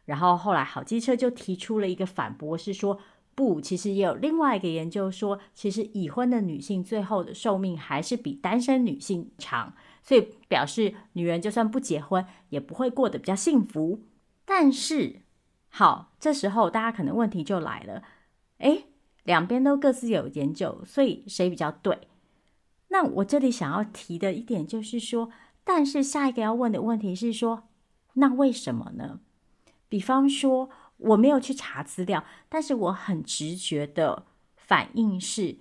[0.06, 2.98] 然后后来好机车就提出了一个反驳，是说
[3.36, 14.02] 不，其实也有另外一个研究说，其实已婚的女性最后的寿命还是比单身女性长，所以表示女人就算不结婚，也不会过得比较幸福。
[14.46, 15.22] 但是。
[15.74, 18.04] 好，这时候大家可能问题就来了，
[18.58, 18.88] 诶，
[19.24, 22.10] 两边都各自有研究，所以谁比较对？
[22.90, 25.32] 那我这里想要提的一点就是说，
[25.64, 27.70] 但是下一个要问的问题是说，
[28.16, 29.22] 那为什么呢？
[29.88, 34.26] 比方说，我没有去查资料，但是我很直觉的
[34.58, 35.56] 反应是，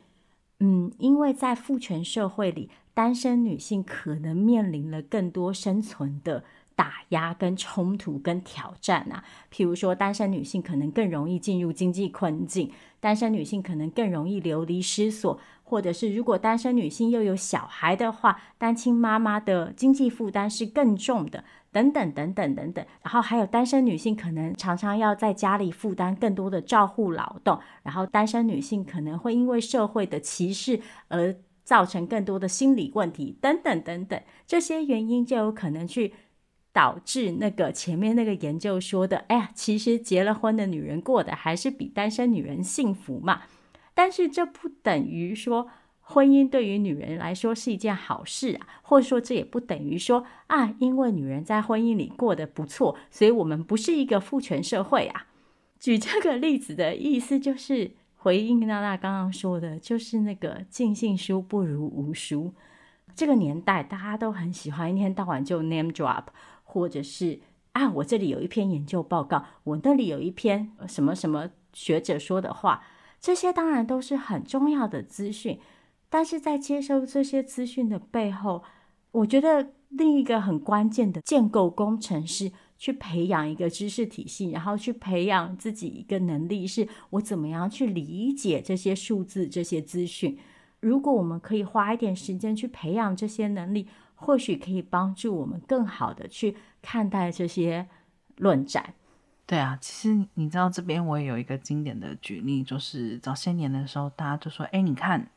[0.59, 2.68] 嗯，因为在父权社会里，
[3.01, 6.44] 单身女性可能面临了更多生存的。
[6.76, 9.22] 打压跟冲突跟挑战啊，
[9.53, 22.86] 譬如说，单身女性可能更容易进入经济困境，单身女性可能更容易流离失所，或者是如果单身女性又有小孩的话，单亲妈妈的经济负担是更重的，等等等等等等。
[23.03, 31.36] 然后还有单身女性可能常常要在家里负担更多的照护劳动，然后单身女性可能会因为社会的歧视而
[31.71, 36.12] 造成更多的心理问题，等等等等，这些原因就有可能去。
[36.73, 43.43] 导致那个前面那个研究说的，哎呀，其实结了婚的女人过得还是比单身女人幸福嘛。
[43.93, 45.68] 但是这不等于说
[46.01, 55.27] 婚姻对于女人来说是一件好事啊，或者说这也不等于说啊，因为女人在婚姻里过得不错，所以我们不是一个父权社会啊。
[55.81, 57.91] 举这个例子的意思就是
[58.23, 62.55] 回应娜娜刚刚说的，就是那个尽信书不如无书。
[63.14, 66.25] 这个年代大家都很喜欢一天到晚就 name drop。
[66.73, 67.41] 或者是
[67.73, 72.85] 啊，我这里有一篇研究报告，我那里有一篇什么什么学者说的话，
[73.21, 75.59] 这些当然都是很重要的资讯。
[76.09, 78.62] 但是在接收这些资讯的背后，
[79.11, 90.39] 我觉得另一个很关键的建构工程是去培养一个知识体系，然后去培养自己一个能力，是我怎么样去理解这些数字、这些资讯。
[90.81, 97.87] 如果我们可以花一点时间去培养这些能力，或许可以帮助我们更好的去看待这些
[98.37, 98.95] 论战。
[99.45, 105.28] 对啊，其实你知道这边我也有一个经典的举例，就是早些年的时候，大家就说：“哎，你看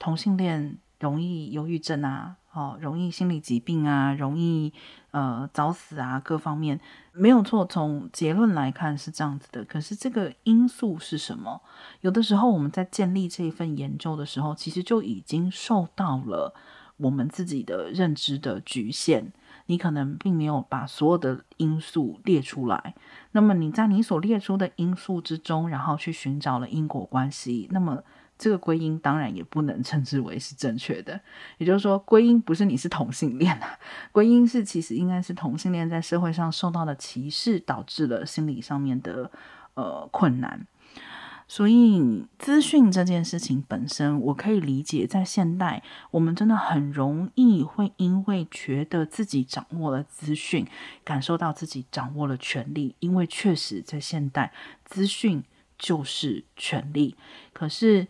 [0.00, 4.72] 同性恋容易忧郁症啊，哦，容易心理疾病啊，容易
[5.10, 6.80] 呃早死啊，各方面
[7.12, 7.66] 没有错。
[7.66, 11.60] 从结论来看是这样子的，可是这个因素是什么？
[12.02, 16.54] 有的时候我们在建立这一份研究的时候，其实就已经受到了。”
[16.98, 19.32] 我们自己的认知的局限，
[19.66, 22.94] 你可能并没有把所有的因素列出来。
[23.32, 28.04] 那么你在你所列出的因素之中，然后去寻找了因果关系，那么
[28.42, 31.20] 这个归因当然也不能称之为是正确的。
[31.58, 33.78] 也就是说，归因不是你是同性恋啊，
[34.10, 39.30] 归因是其实应该是同性恋在社会上受到的歧视，导致了心理上面的
[39.74, 40.66] 呃困难。
[41.46, 50.66] 所以，资讯这件事情本身，我可以理解，在现代，我们真的很容易会因为觉得自己掌握了资讯，
[51.04, 54.50] 感受到自己掌握了权力，因为确实在现代，
[54.84, 55.44] 资讯
[55.78, 57.16] 就是权力。
[57.52, 58.08] 可是，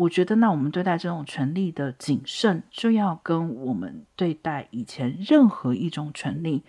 [0.00, 6.62] 我觉得，那我们对待这种权利的谨慎，就要跟我们对待以前任何一种权利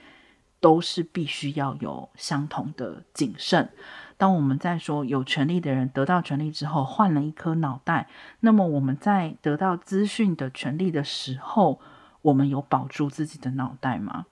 [0.59, 3.69] 都是必须要有相同的谨慎。
[4.17, 8.09] 当我们在说有权利的人得到权利之后换了一颗脑袋，
[8.41, 11.79] 那么我们在得到资讯的权利的时候，
[12.23, 14.25] 我们有保住自己的脑袋吗？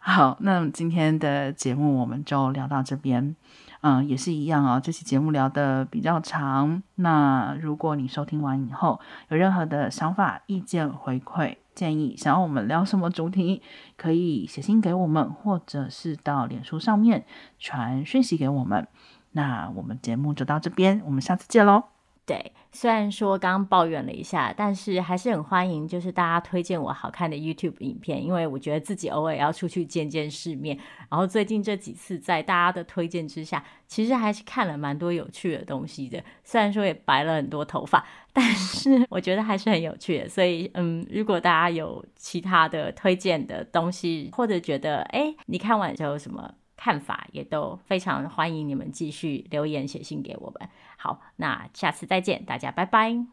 [0.00, 3.36] 好，那今天的节目我们就聊到这边。
[3.80, 4.80] 嗯，也是一样哦。
[4.82, 13.62] 这期节目聊的比较长，那如果你收听完以后有任何的想法、意见、回馈、建议，想要我们聊什么主题，
[13.96, 17.24] 可以写信给我们，或者是到脸书上面
[17.58, 18.86] 传讯息给我们。
[19.32, 21.97] 那我们节目就到这边，我们下次见喽。
[22.28, 30.76] 对，虽然说刚刚抱怨了一下，但是还是很欢迎，就是大家推荐我好看的 YouTube 影片，因为我觉得自己偶尔要出去见见世面。
[31.08, 36.22] 然后最近这几次在大家的推荐之下，其实还是看了蛮多有趣的东西的。
[36.44, 40.28] 虽然说也白了很多头发， 但是我觉得还是很有趣的。
[40.28, 50.68] 所以，嗯，如果大家有其他的推荐的东西，或者觉得哎，你看完之后有什么看法，也都非常欢迎你们继续留言写信给我们。
[50.98, 53.24] 好，那下次再见，大家拜拜，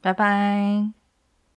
[0.00, 0.99] 拜拜。